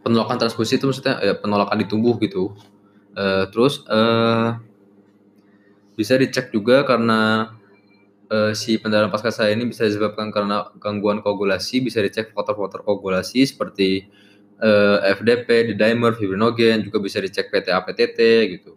penolakan 0.00 0.40
transfusi 0.40 0.80
itu 0.80 0.88
maksudnya 0.88 1.20
ya, 1.20 1.34
penolakan 1.36 1.76
di 1.76 1.86
tubuh 1.86 2.16
gitu. 2.16 2.56
Uh, 3.12 3.44
terus 3.52 3.84
uh, 3.92 4.56
bisa 5.92 6.16
dicek 6.16 6.48
juga 6.48 6.88
karena 6.88 7.52
uh, 8.32 8.56
si 8.56 8.80
pendarahan 8.80 9.12
pasca 9.12 9.28
saya 9.28 9.52
ini 9.52 9.68
bisa 9.68 9.84
disebabkan 9.84 10.32
karena 10.32 10.72
gangguan 10.80 11.20
koagulasi, 11.20 11.84
bisa 11.84 12.00
dicek 12.00 12.32
faktor-faktor 12.32 12.82
koagulasi 12.88 13.44
seperti 13.44 14.08
uh, 14.64 15.04
FDP, 15.04 15.72
D-dimer, 15.72 16.16
fibrinogen, 16.16 16.88
juga 16.88 16.98
bisa 17.04 17.20
dicek 17.20 17.52
PTA-PTT 17.52 18.18
gitu. 18.56 18.72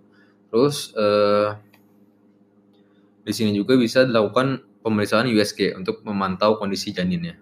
Terus 0.52 0.92
uh, 1.00 1.56
di 3.26 3.34
sini 3.34 3.52
juga 3.58 3.74
bisa 3.74 4.06
dilakukan 4.06 4.62
pemeriksaan 4.86 5.26
USG 5.26 5.74
untuk 5.74 6.06
memantau 6.06 6.62
kondisi 6.62 6.94
janinnya. 6.94 7.42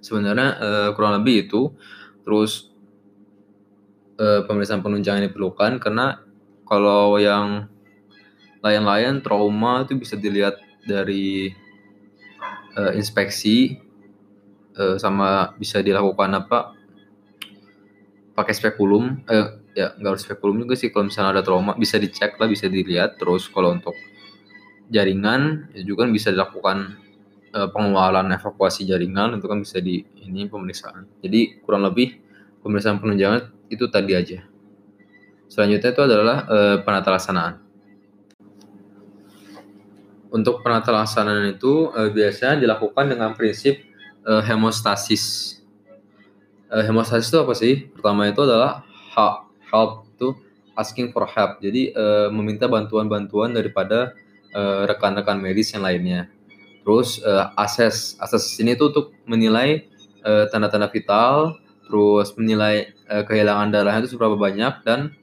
Sebenarnya 0.00 0.48
uh, 0.56 0.88
kurang 0.94 1.20
lebih 1.20 1.50
itu. 1.50 1.74
Terus 2.22 2.70
uh, 4.22 4.46
pemeriksaan 4.46 4.86
penunjang 4.86 5.18
ini 5.18 5.28
diperlukan 5.28 5.82
karena 5.82 6.22
kalau 6.62 7.18
yang 7.18 7.66
layan-layan 8.62 9.18
trauma 9.18 9.82
itu 9.82 9.98
bisa 9.98 10.14
dilihat 10.14 10.62
dari 10.86 11.50
uh, 12.78 12.92
inspeksi 12.94 13.80
uh, 14.78 14.94
sama 15.00 15.56
bisa 15.58 15.82
dilakukan 15.82 16.30
apa 16.38 16.78
pakai 18.36 18.54
spekulum 18.54 19.26
eh, 19.28 19.60
ya 19.76 19.92
nggak 19.96 20.10
harus 20.16 20.24
spekulum 20.24 20.64
juga 20.64 20.74
sih 20.78 20.88
kalau 20.88 21.08
misalnya 21.08 21.40
ada 21.40 21.42
trauma 21.44 21.76
bisa 21.76 22.00
dicek 22.00 22.40
lah 22.40 22.48
bisa 22.48 22.70
dilihat 22.70 23.20
terus 23.20 23.50
kalau 23.50 23.74
untuk 23.74 23.96
jaringan 24.90 25.70
ya 25.72 25.86
juga 25.86 26.04
kan 26.04 26.10
bisa 26.12 26.34
dilakukan 26.34 26.98
uh, 27.54 27.70
evakuasi 27.70 28.84
jaringan 28.84 29.38
itu 29.38 29.46
kan 29.46 29.58
bisa 29.62 29.78
di 29.78 30.02
ini 30.26 30.50
pemeriksaan 30.50 31.06
jadi 31.22 31.62
kurang 31.62 31.86
lebih 31.86 32.18
pemeriksaan 32.60 32.98
penunjangan 32.98 33.54
itu 33.70 33.86
tadi 33.86 34.12
aja 34.18 34.38
selanjutnya 35.46 35.90
itu 35.94 36.02
adalah 36.02 36.36
uh, 36.50 36.76
penata 36.82 37.08
laksanaan 37.14 37.70
untuk 40.30 40.62
penata 40.62 40.94
laksanaan 40.94 41.58
itu 41.58 41.90
e, 41.90 42.00
biasanya 42.14 42.62
dilakukan 42.62 43.10
dengan 43.10 43.34
prinsip 43.34 43.82
uh, 44.22 44.38
hemostasis. 44.46 45.58
Uh, 46.70 46.86
hemostasis 46.86 47.34
itu 47.34 47.38
apa 47.42 47.54
sih? 47.58 47.90
Pertama 47.90 48.30
itu 48.30 48.40
adalah 48.46 48.86
help, 49.10 49.50
help 49.66 49.90
itu 50.14 50.28
asking 50.78 51.10
for 51.10 51.26
help. 51.26 51.58
Jadi 51.58 51.90
uh, 51.98 52.30
meminta 52.30 52.70
bantuan-bantuan 52.70 53.50
daripada 53.50 54.14
rekan-rekan 54.54 55.38
uh, 55.38 55.42
medis 55.42 55.70
yang 55.74 55.86
lainnya. 55.86 56.26
Terus 56.82 57.22
uh, 57.22 57.52
akses, 57.54 58.18
akses 58.18 58.58
ini 58.58 58.74
tuh 58.74 58.90
untuk 58.90 59.06
menilai 59.28 59.86
tanda-tanda 60.52 60.88
uh, 60.88 60.92
vital, 60.92 61.56
terus 61.86 62.34
menilai 62.36 62.92
uh, 63.10 63.24
kehilangan 63.24 63.72
darahnya 63.72 64.06
itu 64.06 64.14
seberapa 64.16 64.36
banyak 64.36 64.84
dan 64.84 65.14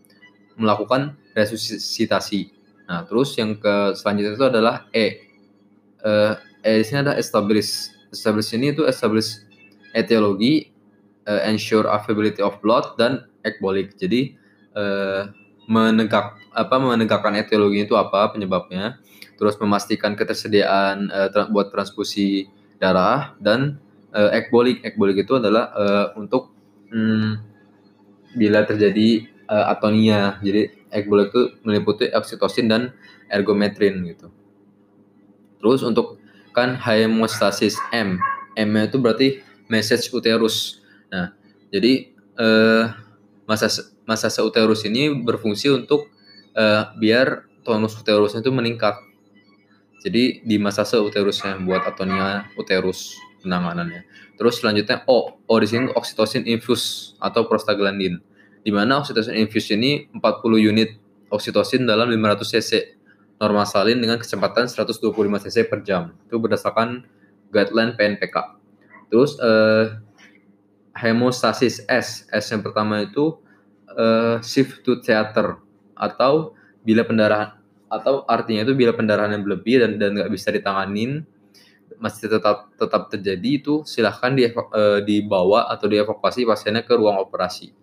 melakukan 0.58 1.16
resusitasi. 1.38 2.52
Nah, 2.88 3.04
terus 3.06 3.36
yang 3.36 3.60
ke 3.60 3.94
selanjutnya 3.94 4.34
itu 4.36 4.48
adalah 4.48 4.76
E. 4.96 5.22
Uh, 6.02 6.34
e 6.64 6.82
sini 6.88 7.04
ada 7.04 7.20
establish. 7.20 7.92
Establish 8.10 8.56
ini 8.56 8.72
itu 8.72 8.88
establish 8.88 9.44
etiologi, 9.92 10.72
uh, 11.28 11.44
ensure 11.46 11.86
availability 11.86 12.40
of 12.40 12.56
blood 12.64 12.96
dan 12.96 13.28
ecbolic. 13.44 13.96
Jadi 14.00 14.34
uh, 14.74 15.30
menegak 15.68 16.40
apa 16.56 16.76
menegakkan 16.80 17.36
etiologi 17.36 17.84
itu 17.84 17.94
apa 18.00 18.32
penyebabnya, 18.32 18.98
terus 19.36 19.60
memastikan 19.60 20.16
ketersediaan 20.16 21.12
uh, 21.12 21.28
tra 21.30 21.52
buat 21.52 21.70
transfusi 21.70 22.48
darah 22.80 23.36
dan 23.38 23.78
uh, 24.16 24.32
ecbolic. 24.32 24.82
Ecbolic 24.82 25.28
itu 25.28 25.38
adalah 25.38 25.70
uh, 25.76 26.08
untuk 26.16 26.56
hmm, 26.90 27.38
bila 28.40 28.64
terjadi 28.64 29.28
uh, 29.52 29.70
atonia. 29.76 30.40
Jadi 30.40 30.72
ecbolic 30.90 31.36
itu 31.36 31.44
meliputi 31.68 32.08
oksitosin 32.10 32.72
dan 32.72 32.96
ergometrin 33.28 34.08
gitu. 34.08 34.32
Terus 35.60 35.84
untuk 35.84 36.24
kan 36.56 36.80
hemostasis 36.80 37.76
M. 37.92 38.18
M 38.56 38.72
itu 38.80 38.98
berarti 38.98 39.28
message 39.68 40.10
uterus. 40.16 40.82
Nah, 41.12 41.36
jadi 41.70 42.10
masa 43.50 43.68
masa 44.08 44.32
uterus 44.42 44.88
ini 44.88 45.12
berfungsi 45.12 45.70
untuk 45.70 46.08
uh, 46.56 46.96
biar 46.96 47.46
tonus 47.68 47.94
uterusnya 48.00 48.40
itu 48.40 48.50
meningkat. 48.56 48.96
Jadi 50.02 50.42
di 50.48 50.56
masa 50.56 50.88
uterusnya 50.88 51.60
buat 51.62 51.84
atonia 51.84 52.48
uterus 52.56 53.20
penanganannya. 53.44 54.08
Terus 54.40 54.64
selanjutnya 54.64 55.04
O, 55.06 55.36
O 55.44 55.54
di 55.60 55.68
sini 55.68 55.92
oksitosin 55.92 56.48
infus 56.48 57.14
atau 57.20 57.46
prostaglandin 57.46 58.24
di 58.68 58.72
mana 58.76 59.00
oksitosin 59.00 59.40
infus 59.40 59.72
ini 59.72 60.12
40 60.12 60.20
unit 60.60 61.00
oksitosin 61.32 61.88
dalam 61.88 62.12
500 62.12 62.44
cc 62.44 62.72
normal 63.40 63.64
salin 63.64 63.96
dengan 64.04 64.20
kecepatan 64.20 64.68
125 64.68 65.08
cc 65.48 65.58
per 65.72 65.80
jam. 65.88 66.12
Itu 66.28 66.36
berdasarkan 66.42 67.08
guideline 67.48 67.96
PNPK. 67.96 68.36
Terus 69.08 69.40
eh, 69.40 69.96
hemostasis 71.00 71.86
S. 71.88 72.28
S 72.28 72.46
yang 72.52 72.60
pertama 72.66 73.08
itu 73.08 73.40
eh, 73.98 74.38
shift 74.46 74.86
to 74.86 75.02
theater 75.02 75.58
atau 75.98 76.54
bila 76.86 77.04
pendarahan 77.04 77.58
atau 77.88 78.24
artinya 78.28 78.68
itu 78.68 78.76
bila 78.78 78.94
pendarahan 78.94 79.34
yang 79.34 79.44
berlebih 79.44 79.82
dan 79.82 79.92
dan 79.98 80.10
nggak 80.16 80.32
bisa 80.32 80.52
ditanganin 80.54 81.24
masih 81.98 82.30
tetap 82.30 82.70
tetap 82.78 83.10
terjadi 83.10 83.50
itu 83.58 83.82
silahkan 83.88 84.32
di, 84.38 84.46
eh, 84.46 85.00
dibawa 85.02 85.68
atau 85.74 85.90
dievakuasi 85.90 86.46
pasiennya 86.46 86.86
ke 86.86 86.94
ruang 86.94 87.18
operasi. 87.18 87.74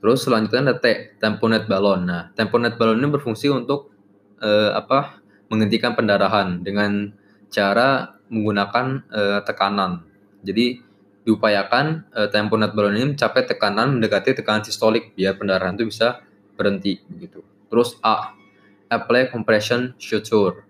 Terus 0.00 0.24
selanjutnya 0.24 0.72
ada 0.72 0.76
T, 0.80 1.16
tamponade 1.20 1.68
balon. 1.68 2.08
Nah, 2.08 2.32
tamponade 2.32 2.80
balon 2.80 3.04
ini 3.04 3.08
berfungsi 3.12 3.52
untuk 3.52 3.92
uh, 4.40 4.72
apa? 4.72 5.20
menghentikan 5.50 5.98
pendarahan 5.98 6.62
dengan 6.62 7.10
cara 7.50 8.14
menggunakan 8.30 9.02
uh, 9.10 9.42
tekanan. 9.42 10.06
Jadi 10.46 10.78
diupayakan 11.24 12.08
uh, 12.16 12.28
tamponade 12.32 12.72
balon 12.72 12.96
ini 12.96 13.06
mencapai 13.14 13.44
tekanan 13.44 14.00
mendekati 14.00 14.32
tekanan 14.32 14.64
sistolik 14.64 15.12
biar 15.12 15.36
pendarahan 15.36 15.76
itu 15.76 15.92
bisa 15.92 16.24
berhenti 16.56 17.00
begitu. 17.08 17.44
Terus 17.68 18.00
A, 18.00 18.34
apply 18.88 19.30
compression 19.30 19.94
suture. 20.00 20.64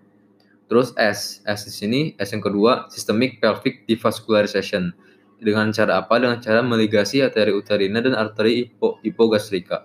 Terus 0.71 0.95
S, 0.95 1.43
S 1.43 1.59
di 1.67 1.73
sini 1.73 2.01
S 2.15 2.31
yang 2.31 2.43
kedua 2.43 2.87
systemic 2.87 3.43
pelvic 3.43 3.83
devascularization 3.87 4.95
dengan 5.41 5.73
cara 5.73 6.05
apa? 6.05 6.15
Dengan 6.21 6.39
cara 6.39 6.61
meligasi 6.63 7.19
arteri 7.19 7.51
uterina 7.51 7.99
dan 7.99 8.15
arteri 8.15 8.69
hipo, 8.69 9.01
hipogastrika. 9.03 9.83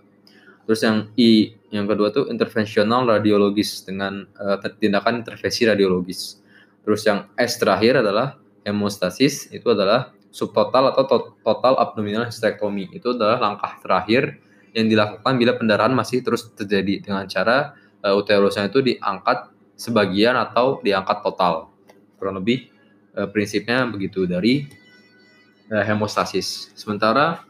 Terus 0.67 0.81
yang 0.83 1.11
I, 1.15 1.55
yang 1.71 1.87
kedua 1.87 2.11
tuh 2.11 2.27
intervensional 2.31 3.07
radiologis 3.07 3.87
dengan 3.87 4.27
uh, 4.39 4.59
tindakan 4.79 5.23
intervensi 5.23 5.63
radiologis. 5.67 6.43
Terus 6.87 7.03
yang 7.07 7.31
S 7.35 7.59
terakhir 7.59 7.99
adalah 8.03 8.39
hemostasis, 8.63 9.51
itu 9.51 9.67
adalah 9.71 10.15
subtotal 10.37 10.93
atau 10.93 11.09
to 11.09 11.17
total 11.41 11.81
abdominal 11.81 12.29
hysterectomy. 12.29 12.93
Itu 12.93 13.17
adalah 13.17 13.41
langkah 13.41 13.81
terakhir 13.81 14.37
yang 14.77 14.93
dilakukan 14.93 15.41
bila 15.41 15.57
pendarahan 15.57 15.97
masih 15.97 16.21
terus 16.21 16.53
terjadi 16.53 17.01
dengan 17.01 17.25
cara 17.25 17.73
uh, 18.05 18.13
uterusnya 18.13 18.69
itu 18.69 18.85
diangkat 18.85 19.49
sebagian 19.81 20.37
atau 20.37 20.85
diangkat 20.85 21.25
total. 21.25 21.73
Kurang 22.21 22.45
lebih 22.45 22.69
uh, 23.17 23.25
prinsipnya 23.33 23.89
begitu 23.89 24.29
dari 24.29 24.69
uh, 25.73 25.81
hemostasis. 25.81 26.77
Sementara 26.77 27.41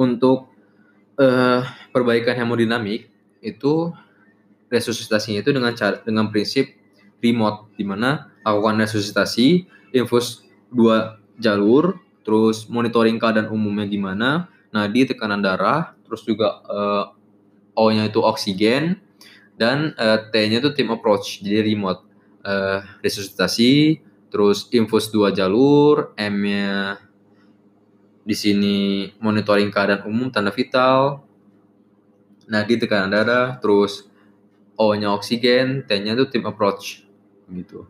untuk 0.00 0.48
uh, 1.20 1.60
perbaikan 1.92 2.32
hemodinamik 2.40 3.12
itu 3.44 3.92
resusitasinya 4.72 5.44
itu 5.44 5.52
dengan 5.52 5.76
cara 5.76 6.00
dengan 6.00 6.32
prinsip 6.32 6.72
remote 7.20 7.76
di 7.76 7.84
mana 7.84 8.32
lakukan 8.40 8.80
resusitasi, 8.88 9.68
infus 9.92 10.40
dua 10.72 11.21
jalur, 11.42 11.98
terus 12.22 12.70
monitoring 12.70 13.18
keadaan 13.18 13.50
umumnya 13.50 13.84
gimana, 13.90 14.46
nadi, 14.70 15.10
tekanan 15.10 15.42
darah, 15.42 15.98
terus 16.06 16.22
juga 16.22 16.62
uh, 16.70 17.04
O-nya 17.74 18.06
itu 18.06 18.20
oksigen 18.22 19.00
dan 19.56 19.96
uh, 19.96 20.28
T-nya 20.30 20.60
itu 20.60 20.70
team 20.76 20.92
approach 20.92 21.40
jadi 21.40 21.64
remote 21.64 22.04
uh, 22.44 22.84
resusitasi 23.00 24.00
terus 24.32 24.64
infus 24.72 25.12
dua 25.12 25.28
jalur, 25.28 26.16
M-nya 26.16 26.96
di 28.24 28.32
sini 28.32 29.10
monitoring 29.20 29.68
keadaan 29.68 30.08
umum 30.08 30.32
tanda 30.32 30.48
vital, 30.48 31.20
nadi 32.48 32.80
tekanan 32.80 33.12
darah, 33.12 33.60
terus 33.60 34.08
O-nya 34.72 35.12
oksigen, 35.12 35.84
T-nya 35.84 36.16
itu 36.16 36.24
tim 36.32 36.48
approach 36.48 37.04
gitu. 37.52 37.84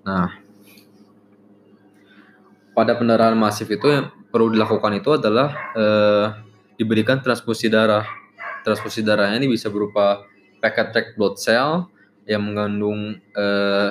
Nah, 0.00 0.40
pada 2.76 2.92
pendarahan 2.92 3.32
masif 3.32 3.72
itu 3.72 3.88
yang 3.88 4.12
perlu 4.28 4.52
dilakukan 4.52 5.00
itu 5.00 5.16
adalah 5.16 5.48
eh, 5.72 6.26
diberikan 6.76 7.24
transfusi 7.24 7.72
darah. 7.72 8.04
Transfusi 8.60 9.00
darahnya 9.00 9.40
ini 9.40 9.48
bisa 9.48 9.72
berupa 9.72 10.28
packet 10.60 11.16
blood 11.16 11.40
cell 11.40 11.88
yang 12.28 12.44
mengandung 12.44 13.16
eh, 13.32 13.90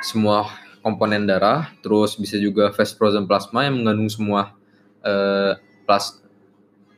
semua 0.00 0.48
komponen 0.80 1.28
darah, 1.28 1.68
terus 1.84 2.16
bisa 2.16 2.40
juga 2.40 2.72
fast 2.72 2.96
frozen 2.96 3.28
plasma 3.28 3.68
yang 3.68 3.84
mengandung 3.84 4.08
semua 4.08 4.56
eh, 5.04 5.60
plas 5.84 6.24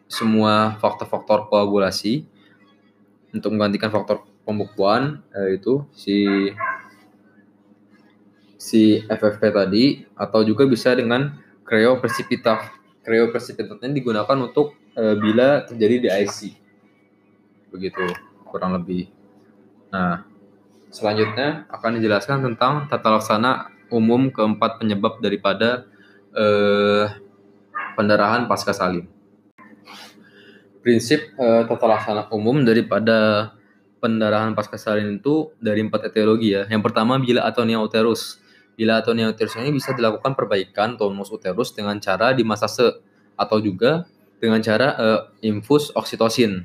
semua 0.06 0.78
faktor-faktor 0.78 1.50
koagulasi 1.50 2.22
untuk 3.34 3.54
menggantikan 3.54 3.90
faktor 3.90 4.22
pembekuan 4.46 5.22
eh, 5.34 5.58
itu 5.58 5.82
si 5.90 6.26
si 8.60 9.00
FFP 9.08 9.42
tadi 9.48 9.84
atau 10.12 10.44
juga 10.44 10.68
bisa 10.68 10.92
dengan 10.92 11.40
krioprecipitat. 11.64 12.76
Krioprecipitatnya 13.00 13.96
digunakan 13.96 14.36
untuk 14.36 14.76
eh, 14.92 15.16
bila 15.16 15.64
terjadi 15.64 15.96
di 16.04 16.08
IC. 16.12 16.38
Begitu 17.72 18.04
kurang 18.44 18.76
lebih. 18.76 19.08
Nah, 19.88 20.28
Selanjutnya 20.90 21.70
akan 21.70 22.02
dijelaskan 22.02 22.42
tentang 22.42 22.90
tata 22.90 23.14
laksana 23.14 23.70
umum 23.94 24.26
keempat 24.34 24.82
penyebab 24.82 25.22
daripada 25.22 25.86
eh, 26.34 27.06
pendarahan 27.94 28.50
pasca 28.50 28.74
salin. 28.74 29.06
Prinsip 30.82 31.30
eh, 31.38 31.62
tata 31.70 31.86
laksana 31.86 32.26
umum 32.34 32.66
daripada 32.66 33.54
pendarahan 34.02 34.50
pasca 34.58 34.74
salin 34.74 35.22
itu 35.22 35.54
dari 35.62 35.86
empat 35.86 36.10
etiologi 36.10 36.58
ya. 36.58 36.66
Yang 36.66 36.90
pertama 36.90 37.22
bila 37.22 37.46
atonia 37.46 37.78
uterus. 37.78 38.39
Bila 38.80 39.04
atonia 39.04 39.28
uterus 39.28 39.60
ini 39.60 39.76
bisa 39.76 39.92
dilakukan 39.92 40.32
perbaikan 40.32 40.96
tonus 40.96 41.28
uterus 41.28 41.76
dengan 41.76 42.00
cara 42.00 42.32
dimasase 42.32 43.04
atau 43.36 43.60
juga 43.60 44.08
dengan 44.40 44.64
cara 44.64 44.96
eh, 44.96 45.20
infus 45.52 45.92
oksitosin 45.92 46.64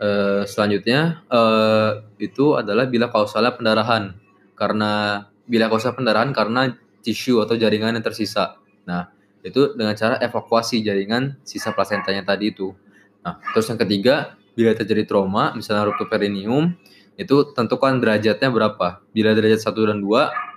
Uh, 0.00 0.48
selanjutnya 0.48 1.20
uh, 1.28 2.00
itu 2.16 2.56
adalah 2.56 2.88
bila 2.88 3.12
kausalnya 3.12 3.52
pendarahan 3.52 4.16
karena 4.56 5.28
bila 5.44 5.68
kausal 5.68 5.92
pendarahan 5.92 6.32
karena 6.32 6.72
tisu 7.04 7.44
atau 7.44 7.52
jaringan 7.52 7.98
yang 7.98 8.00
tersisa. 8.00 8.56
Nah, 8.88 9.12
itu 9.42 9.76
dengan 9.76 9.92
cara 9.98 10.16
evakuasi 10.20 10.80
jaringan 10.80 11.36
sisa 11.44 11.76
plasentanya 11.76 12.24
tadi 12.24 12.48
itu. 12.48 12.72
Nah, 13.20 13.40
terus 13.52 13.68
yang 13.68 13.76
ketiga, 13.76 14.40
bila 14.56 14.72
terjadi 14.72 15.04
trauma, 15.04 15.52
misalnya 15.52 15.90
ruptur 15.90 16.08
perineum, 16.08 16.72
itu 17.20 17.52
tentukan 17.52 18.00
derajatnya 18.00 18.48
berapa. 18.48 19.04
Bila 19.12 19.36
derajat 19.36 19.60
1 19.68 19.90
dan 19.90 19.98
2, 20.00 20.49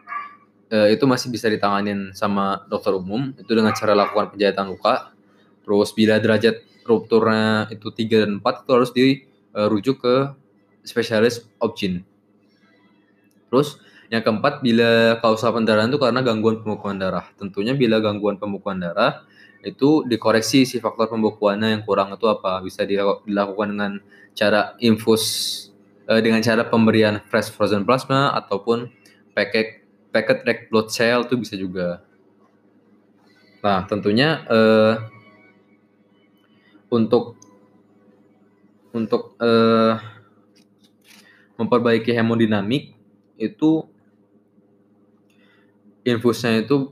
eh, 0.74 0.98
itu 0.98 1.06
masih 1.06 1.30
bisa 1.30 1.46
ditanganin 1.54 2.10
sama 2.18 2.66
dokter 2.66 2.98
umum 2.98 3.30
itu 3.38 3.54
dengan 3.54 3.78
cara 3.78 3.94
lakukan 3.94 4.34
penjahitan 4.34 4.74
luka. 4.74 5.14
Terus 5.62 5.94
bila 5.94 6.18
derajat 6.18 6.66
rupturnya 6.84 7.70
itu 7.70 7.94
3 7.94 8.26
dan 8.26 8.32
4 8.42 8.66
itu 8.66 8.72
harus 8.74 8.90
dirujuk 8.92 10.02
ke 10.02 10.16
spesialis 10.84 11.46
obgyn. 11.62 12.04
Terus 13.48 13.78
yang 14.12 14.22
keempat, 14.22 14.62
bila 14.62 15.18
kausa 15.24 15.50
pendarahan 15.50 15.90
itu 15.90 15.98
karena 15.98 16.22
gangguan 16.22 16.62
pembekuan 16.62 17.02
darah. 17.02 17.26
Tentunya 17.34 17.74
bila 17.74 17.98
gangguan 17.98 18.38
pembekuan 18.38 18.78
darah 18.78 19.26
itu 19.64 20.04
dikoreksi 20.04 20.68
si 20.68 20.78
faktor 20.84 21.08
pembekuannya 21.08 21.72
yang 21.72 21.82
kurang 21.88 22.12
itu 22.12 22.28
apa? 22.28 22.60
Bisa 22.62 22.84
dilakukan 22.84 23.68
dengan 23.74 23.92
cara 24.36 24.76
infus 24.84 25.24
eh, 26.10 26.20
dengan 26.20 26.44
cara 26.44 26.68
pemberian 26.68 27.24
fresh 27.26 27.54
frozen 27.56 27.88
plasma 27.88 28.36
ataupun 28.36 28.92
packet 29.32 29.83
packet 30.14 30.46
red 30.46 30.60
blood 30.70 30.94
cell 30.94 31.26
itu 31.26 31.36
bisa 31.36 31.58
juga. 31.58 32.06
Nah, 33.66 33.84
tentunya 33.90 34.46
eh, 34.46 34.96
untuk 36.94 37.36
untuk 38.94 39.34
eh, 39.42 39.98
memperbaiki 41.58 42.14
hemodinamik 42.14 42.94
itu 43.42 43.90
infusnya 46.04 46.60
itu 46.62 46.92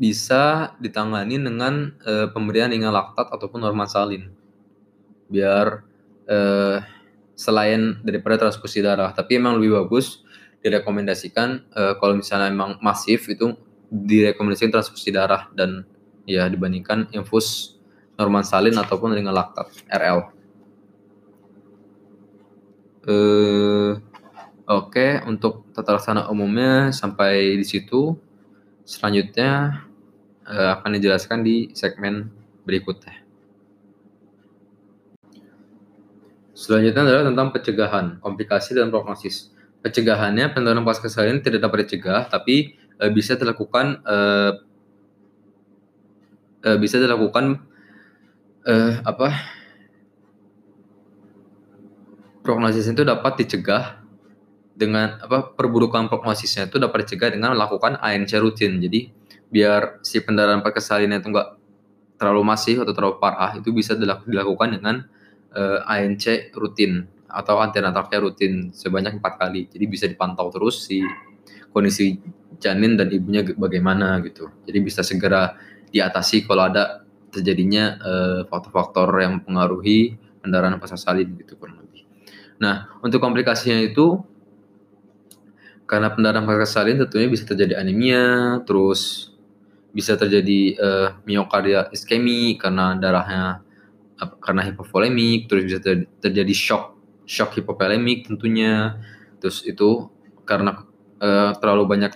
bisa 0.00 0.74
ditangani 0.82 1.38
dengan 1.38 1.94
e, 2.02 2.26
pemberian 2.32 2.72
ingat 2.74 2.90
laktat 2.90 3.28
ataupun 3.30 3.62
normal 3.62 3.86
salin 3.86 4.32
biar 5.30 5.86
e, 6.26 6.38
selain 7.38 8.02
daripada 8.02 8.48
transfusi 8.48 8.82
darah 8.82 9.14
tapi 9.14 9.38
emang 9.38 9.60
lebih 9.60 9.78
bagus 9.84 10.21
direkomendasikan 10.62 11.66
e, 11.74 11.82
kalau 11.98 12.14
misalnya 12.16 12.48
emang 12.48 12.78
masif 12.78 13.26
itu 13.28 13.58
direkomendasikan 13.90 14.78
transfusi 14.78 15.10
darah 15.12 15.50
dan 15.52 15.84
ya 16.24 16.46
dibandingkan 16.46 17.10
infus 17.12 17.76
normal 18.14 18.46
salin 18.46 18.78
ataupun 18.78 19.12
dengan 19.12 19.34
laktat 19.34 19.68
RL. 19.90 20.18
Eh 23.02 24.12
Oke, 24.72 25.18
untuk 25.26 25.68
tata 25.74 25.98
laksana 25.98 26.30
umumnya 26.30 26.94
sampai 26.94 27.58
di 27.58 27.66
situ. 27.66 28.14
Selanjutnya 28.86 29.82
uh, 30.46 30.78
akan 30.78 30.96
dijelaskan 30.96 31.44
di 31.44 31.74
segmen 31.74 32.30
berikutnya. 32.62 33.20
Selanjutnya 36.54 37.02
adalah 37.02 37.24
tentang 37.28 37.48
pencegahan, 37.50 38.06
komplikasi 38.22 38.78
dan 38.78 38.94
prognosis. 38.94 39.50
Pencegahannya 39.82 40.54
penurunan 40.54 40.86
pasca 40.86 41.10
salin 41.10 41.42
tidak 41.42 41.66
dapat 41.66 41.86
dicegah, 41.90 42.30
tapi 42.30 42.78
uh, 43.02 43.10
bisa 43.10 43.34
dilakukan 43.34 43.98
uh, 44.06 44.62
uh, 46.62 46.78
bisa 46.78 47.02
dilakukan 47.02 47.58
uh, 48.66 48.92
apa? 49.02 49.28
Prognosis 52.42 52.90
itu 52.90 53.02
dapat 53.06 53.38
dicegah 53.42 54.02
dengan 54.72 55.20
apa 55.22 55.54
perburukan 55.54 56.10
prognosisnya 56.10 56.66
itu 56.66 56.80
dapat 56.80 57.06
dicegah 57.06 57.34
dengan 57.34 57.54
melakukan 57.54 57.98
ANC 57.98 58.34
rutin. 58.38 58.82
Jadi 58.82 59.10
biar 59.52 60.00
si 60.00 60.18
pendarahan 60.24 60.64
pakai 60.64 60.80
salinnya 60.80 61.20
itu 61.20 61.28
enggak 61.28 61.60
terlalu 62.16 62.42
masif 62.46 62.78
atau 62.80 62.94
terlalu 62.94 63.18
parah 63.18 63.52
itu 63.58 63.74
bisa 63.74 63.98
dilakukan 63.98 64.78
dengan 64.78 65.04
uh, 65.52 65.82
ANC 65.84 66.54
rutin 66.54 67.10
atau 67.32 67.58
antenatal 67.64 68.06
care 68.12 68.20
rutin 68.20 68.70
sebanyak 68.70 69.16
empat 69.18 69.40
kali. 69.40 69.66
Jadi 69.72 69.84
bisa 69.88 70.04
dipantau 70.04 70.52
terus 70.52 70.84
si 70.84 71.00
kondisi 71.72 72.20
janin 72.60 72.94
dan 72.94 73.08
ibunya 73.08 73.42
bagaimana 73.56 74.20
gitu. 74.22 74.52
Jadi 74.68 74.78
bisa 74.84 75.00
segera 75.00 75.56
diatasi 75.90 76.44
kalau 76.44 76.68
ada 76.68 77.02
terjadinya 77.32 77.96
eh, 77.96 78.40
faktor-faktor 78.46 79.08
uh, 79.08 79.20
yang 79.24 79.32
mempengaruhi 79.40 80.20
pendarahan 80.44 80.76
pasca 80.76 81.00
salin 81.00 81.32
gitu 81.40 81.56
kurang 81.56 81.80
lebih. 81.80 82.04
Nah, 82.60 82.92
untuk 83.00 83.24
komplikasinya 83.24 83.80
itu 83.80 84.20
karena 85.88 86.12
pendarahan 86.12 86.44
salin 86.68 87.00
tentunya 87.00 87.28
bisa 87.32 87.48
terjadi 87.48 87.80
anemia, 87.80 88.60
terus 88.68 89.32
bisa 89.92 90.16
terjadi 90.16 90.60
uh, 90.80 91.08
miokardia 91.28 91.88
iskemi 91.92 92.56
karena 92.56 92.96
darahnya 92.96 93.60
karena 94.40 94.62
hipovolemik, 94.70 95.50
terus 95.50 95.68
bisa 95.68 95.78
ter 95.82 96.08
terjadi 96.20 96.54
shock 96.54 97.01
shock 97.32 97.56
hipovolemik 97.56 98.28
tentunya. 98.28 99.00
Terus 99.40 99.64
itu 99.64 100.12
karena 100.44 100.84
uh, 101.24 101.56
terlalu 101.56 101.88
banyak 101.88 102.12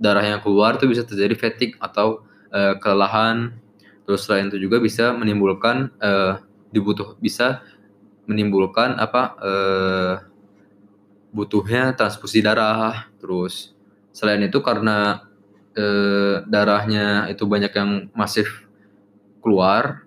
darah 0.00 0.24
yang 0.24 0.40
keluar 0.40 0.80
itu 0.80 0.88
bisa 0.88 1.04
terjadi 1.04 1.36
fatigue 1.36 1.76
atau 1.76 2.24
uh, 2.48 2.80
kelelahan. 2.80 3.60
Terus 4.08 4.24
selain 4.24 4.48
itu 4.48 4.56
juga 4.56 4.80
bisa 4.80 5.12
menimbulkan 5.12 5.92
uh, 6.00 6.40
dibutuh 6.72 7.20
bisa 7.20 7.60
menimbulkan 8.24 8.96
apa 8.96 9.22
uh, 9.38 10.14
butuhnya 11.36 11.92
transfusi 11.92 12.40
darah. 12.40 13.12
Terus 13.20 13.76
selain 14.14 14.40
itu 14.46 14.62
karena 14.62 15.26
eh, 15.74 16.46
darahnya 16.46 17.26
itu 17.28 17.44
banyak 17.44 17.72
yang 17.74 17.90
masif 18.14 18.64
keluar. 19.42 20.06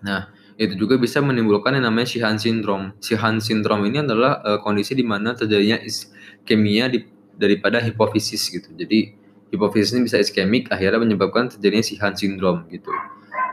Nah, 0.00 0.32
itu 0.58 0.74
juga 0.74 0.98
bisa 0.98 1.22
menimbulkan 1.22 1.78
yang 1.78 1.86
namanya 1.86 2.10
Sheehan 2.10 2.34
syndrome. 2.34 2.90
Sheehan 2.98 3.38
syndrome 3.38 3.86
ini 3.86 4.02
adalah 4.02 4.42
eh, 4.42 4.58
kondisi 4.58 4.98
di 4.98 5.06
mana 5.06 5.38
terjadinya 5.38 5.78
iskemia 5.78 6.90
di, 6.90 7.06
daripada 7.38 7.78
hipofisis 7.78 8.50
gitu. 8.50 8.66
Jadi 8.74 9.14
hipofisis 9.54 9.94
ini 9.94 10.10
bisa 10.10 10.18
iskemik 10.18 10.66
akhirnya 10.74 10.98
menyebabkan 10.98 11.46
terjadinya 11.46 11.84
Sheehan 11.86 12.14
syndrome 12.18 12.66
gitu. 12.74 12.90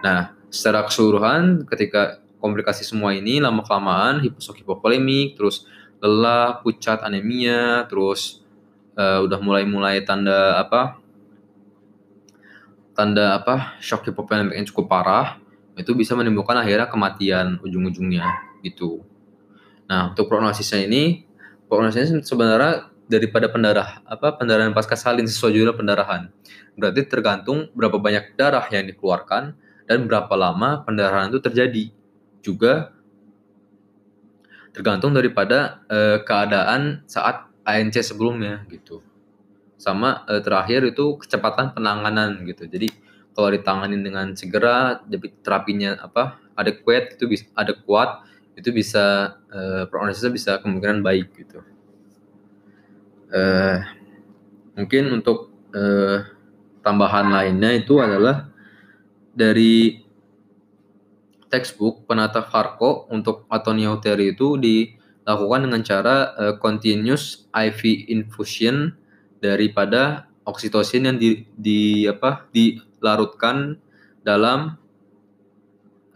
Nah, 0.01 0.33
secara 0.49 0.81
keseluruhan 0.89 1.69
ketika 1.69 2.25
komplikasi 2.41 2.81
semua 2.81 3.13
ini 3.13 3.37
lama 3.37 3.61
kelamaan 3.61 4.25
hiposok 4.25 4.65
hipovolemik 4.65 5.37
terus 5.37 5.69
lelah, 6.01 6.57
pucat, 6.65 7.05
anemia, 7.05 7.85
terus 7.85 8.41
uh, 8.97 9.21
udah 9.21 9.39
mulai-mulai 9.45 10.01
tanda 10.01 10.57
apa? 10.57 10.97
Tanda 12.97 13.37
apa? 13.37 13.77
Shock 13.77 14.09
hipovolemik 14.09 14.57
yang 14.57 14.67
cukup 14.69 14.89
parah, 14.89 15.37
itu 15.75 15.91
bisa 15.91 16.15
menimbulkan 16.15 16.55
akhirnya 16.55 16.87
kematian 16.87 17.59
ujung-ujungnya 17.59 18.59
gitu. 18.63 19.03
Nah, 19.85 20.15
untuk 20.15 20.31
prognosisnya 20.31 20.87
ini, 20.87 21.27
prognosisnya 21.67 22.23
sebenarnya 22.23 22.89
daripada 23.05 23.45
pendarah 23.53 24.01
apa 24.07 24.33
pendarahan 24.33 24.73
pasca 24.73 24.97
salin 24.97 25.29
sesuai 25.29 25.53
judul 25.53 25.77
pendarahan. 25.77 26.33
Berarti 26.73 27.05
tergantung 27.05 27.69
berapa 27.77 28.01
banyak 28.01 28.33
darah 28.33 28.65
yang 28.73 28.89
dikeluarkan 28.89 29.53
dan 29.85 29.99
berapa 30.09 30.33
lama 30.33 30.81
pendarahan 30.81 31.29
itu 31.29 31.39
terjadi. 31.43 31.85
Juga 32.41 32.93
tergantung 34.73 35.13
daripada 35.13 35.85
uh, 35.87 36.19
keadaan 36.25 37.05
saat 37.05 37.47
ANC 37.63 38.01
sebelumnya 38.01 38.65
gitu. 38.73 39.05
Sama 39.77 40.25
uh, 40.25 40.41
terakhir 40.41 40.83
itu 40.89 41.21
kecepatan 41.21 41.77
penanganan 41.77 42.41
gitu. 42.49 42.65
Jadi 42.65 42.89
kalau 43.35 43.51
ditangani 43.51 43.99
dengan 43.99 44.31
segera, 44.33 45.03
terapinya 45.43 45.99
apa 45.99 46.39
adequate 46.55 47.19
itu 47.19 47.27
bisa 47.27 47.45
ada 47.51 47.75
kuat 47.75 48.23
itu 48.55 48.71
bisa 48.71 49.35
uh, 49.51 49.83
prognosisnya 49.91 50.31
bisa 50.31 50.51
kemungkinan 50.63 51.03
baik 51.03 51.35
gitu. 51.35 51.59
Uh, 53.27 53.83
mungkin 54.79 55.11
untuk 55.11 55.51
uh, 55.75 56.23
tambahan 56.79 57.35
lainnya 57.35 57.75
itu 57.75 57.99
adalah 57.99 58.47
dari 59.35 59.99
textbook 61.51 62.07
penata 62.07 62.39
Farco 62.47 63.11
untuk 63.11 63.43
Antonio 63.51 63.99
itu 63.99 64.55
dilakukan 64.55 65.67
dengan 65.67 65.81
cara 65.83 66.15
uh, 66.39 66.55
continuous 66.55 67.51
IV 67.51 68.07
infusion 68.07 68.95
daripada 69.43 70.31
oksitosin 70.45 71.09
yang 71.09 71.17
di, 71.17 71.43
di 71.57 72.05
apa 72.05 72.47
dilarutkan 72.53 73.81
dalam 74.21 74.77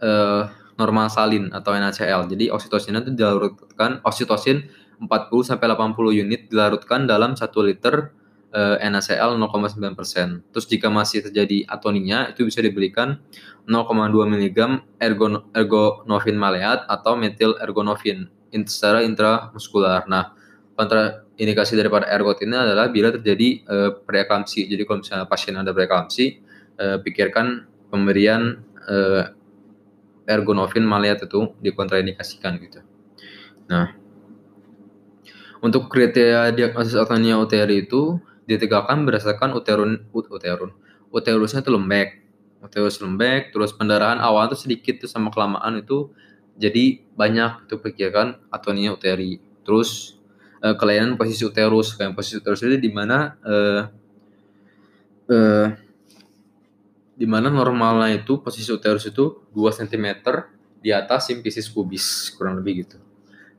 uh, 0.00 0.42
normal 0.80 1.12
salin 1.12 1.52
atau 1.52 1.76
NaCl. 1.76 2.30
Jadi 2.30 2.48
oksitosin 2.48 2.96
itu 2.96 3.12
dilarutkan 3.12 4.00
oksitosin 4.06 4.64
40 5.00 5.48
sampai 5.48 5.66
80 5.68 6.22
unit 6.24 6.40
dilarutkan 6.48 7.04
dalam 7.04 7.36
1 7.36 7.44
liter 7.68 8.14
uh, 8.54 8.76
NaCl 8.80 9.36
0,9%. 9.36 10.52
Terus 10.54 10.66
jika 10.66 10.88
masih 10.88 11.26
terjadi 11.26 11.68
atoninya 11.68 12.32
itu 12.32 12.46
bisa 12.46 12.64
diberikan 12.64 13.20
0,2 13.68 13.86
mg 14.26 14.58
ergon 14.98 15.44
ergonovin 15.52 16.36
maleat 16.36 16.84
atau 16.88 17.14
metil 17.14 17.54
ergonovin 17.60 18.30
secara 18.66 19.06
intramuskular. 19.06 20.10
Nah, 20.10 20.34
kontraindikasi 20.80 21.76
daripada 21.76 22.08
ergot 22.08 22.40
ini 22.40 22.56
adalah 22.56 22.88
bila 22.88 23.12
terjadi 23.12 23.48
uh, 23.68 23.90
preeklamsi. 24.00 24.64
Jadi 24.64 24.88
kalau 24.88 25.04
misalnya 25.04 25.28
pasien 25.28 25.60
ada 25.60 25.76
preeklamsi, 25.76 26.40
uh, 26.80 26.96
pikirkan 27.04 27.68
pemberian 27.92 28.64
uh, 28.88 29.28
ergonovin 30.24 30.88
maleat 30.88 31.20
itu 31.20 31.52
dikontraindikasikan 31.60 32.56
gitu. 32.64 32.80
Nah, 33.68 33.92
untuk 35.60 35.92
kriteria 35.92 36.56
diagnosis 36.56 36.96
atonia 36.96 37.36
UTR 37.36 37.68
itu 37.68 38.16
ditegakkan 38.48 39.04
berdasarkan 39.04 39.52
uterun 39.54 40.08
uterun 40.10 40.72
uterusnya 41.12 41.62
itu 41.62 41.70
lembek 41.70 42.08
uterus 42.64 42.98
lembek 42.98 43.54
terus 43.54 43.70
pendarahan 43.70 44.18
awal 44.18 44.50
itu 44.50 44.58
sedikit 44.58 45.04
tuh 45.04 45.10
sama 45.10 45.30
kelamaan 45.30 45.78
itu 45.78 46.10
jadi 46.58 47.00
banyak 47.14 47.68
itu 47.68 47.76
pikiran 47.78 48.36
atonia 48.50 48.92
uteri 48.96 49.38
terus 49.62 50.19
uh, 50.64 50.76
kelainan 50.76 51.16
posisi 51.16 51.42
uterus 51.44 51.96
kayak 51.96 52.12
posisi 52.16 52.38
uterus 52.40 52.60
itu 52.64 52.76
di 52.76 52.90
mana 52.92 53.36
uh, 53.44 53.82
uh, 55.28 55.66
di 57.20 57.26
mana 57.28 57.52
normalnya 57.52 58.24
itu 58.24 58.40
posisi 58.40 58.72
uterus 58.72 59.04
itu 59.08 59.44
2 59.52 59.78
cm 59.84 60.06
di 60.80 60.88
atas 60.88 61.28
simpisis 61.28 61.68
pubis 61.68 62.32
kurang 62.32 62.56
lebih 62.56 62.88
gitu. 62.88 62.96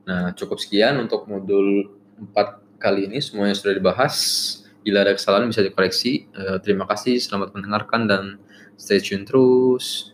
Nah, 0.02 0.34
cukup 0.34 0.58
sekian 0.58 0.98
untuk 0.98 1.30
modul 1.30 1.94
4 2.18 2.82
kali 2.82 3.06
ini 3.06 3.22
semuanya 3.22 3.54
sudah 3.54 3.78
dibahas. 3.78 4.14
Bila 4.82 5.06
ada 5.06 5.14
kesalahan 5.14 5.46
bisa 5.46 5.62
dikoreksi. 5.62 6.26
Uh, 6.34 6.58
terima 6.58 6.90
kasih, 6.90 7.22
selamat 7.22 7.54
mendengarkan 7.54 8.10
dan 8.10 8.24
stay 8.74 8.98
tune 8.98 9.22
terus. 9.22 10.11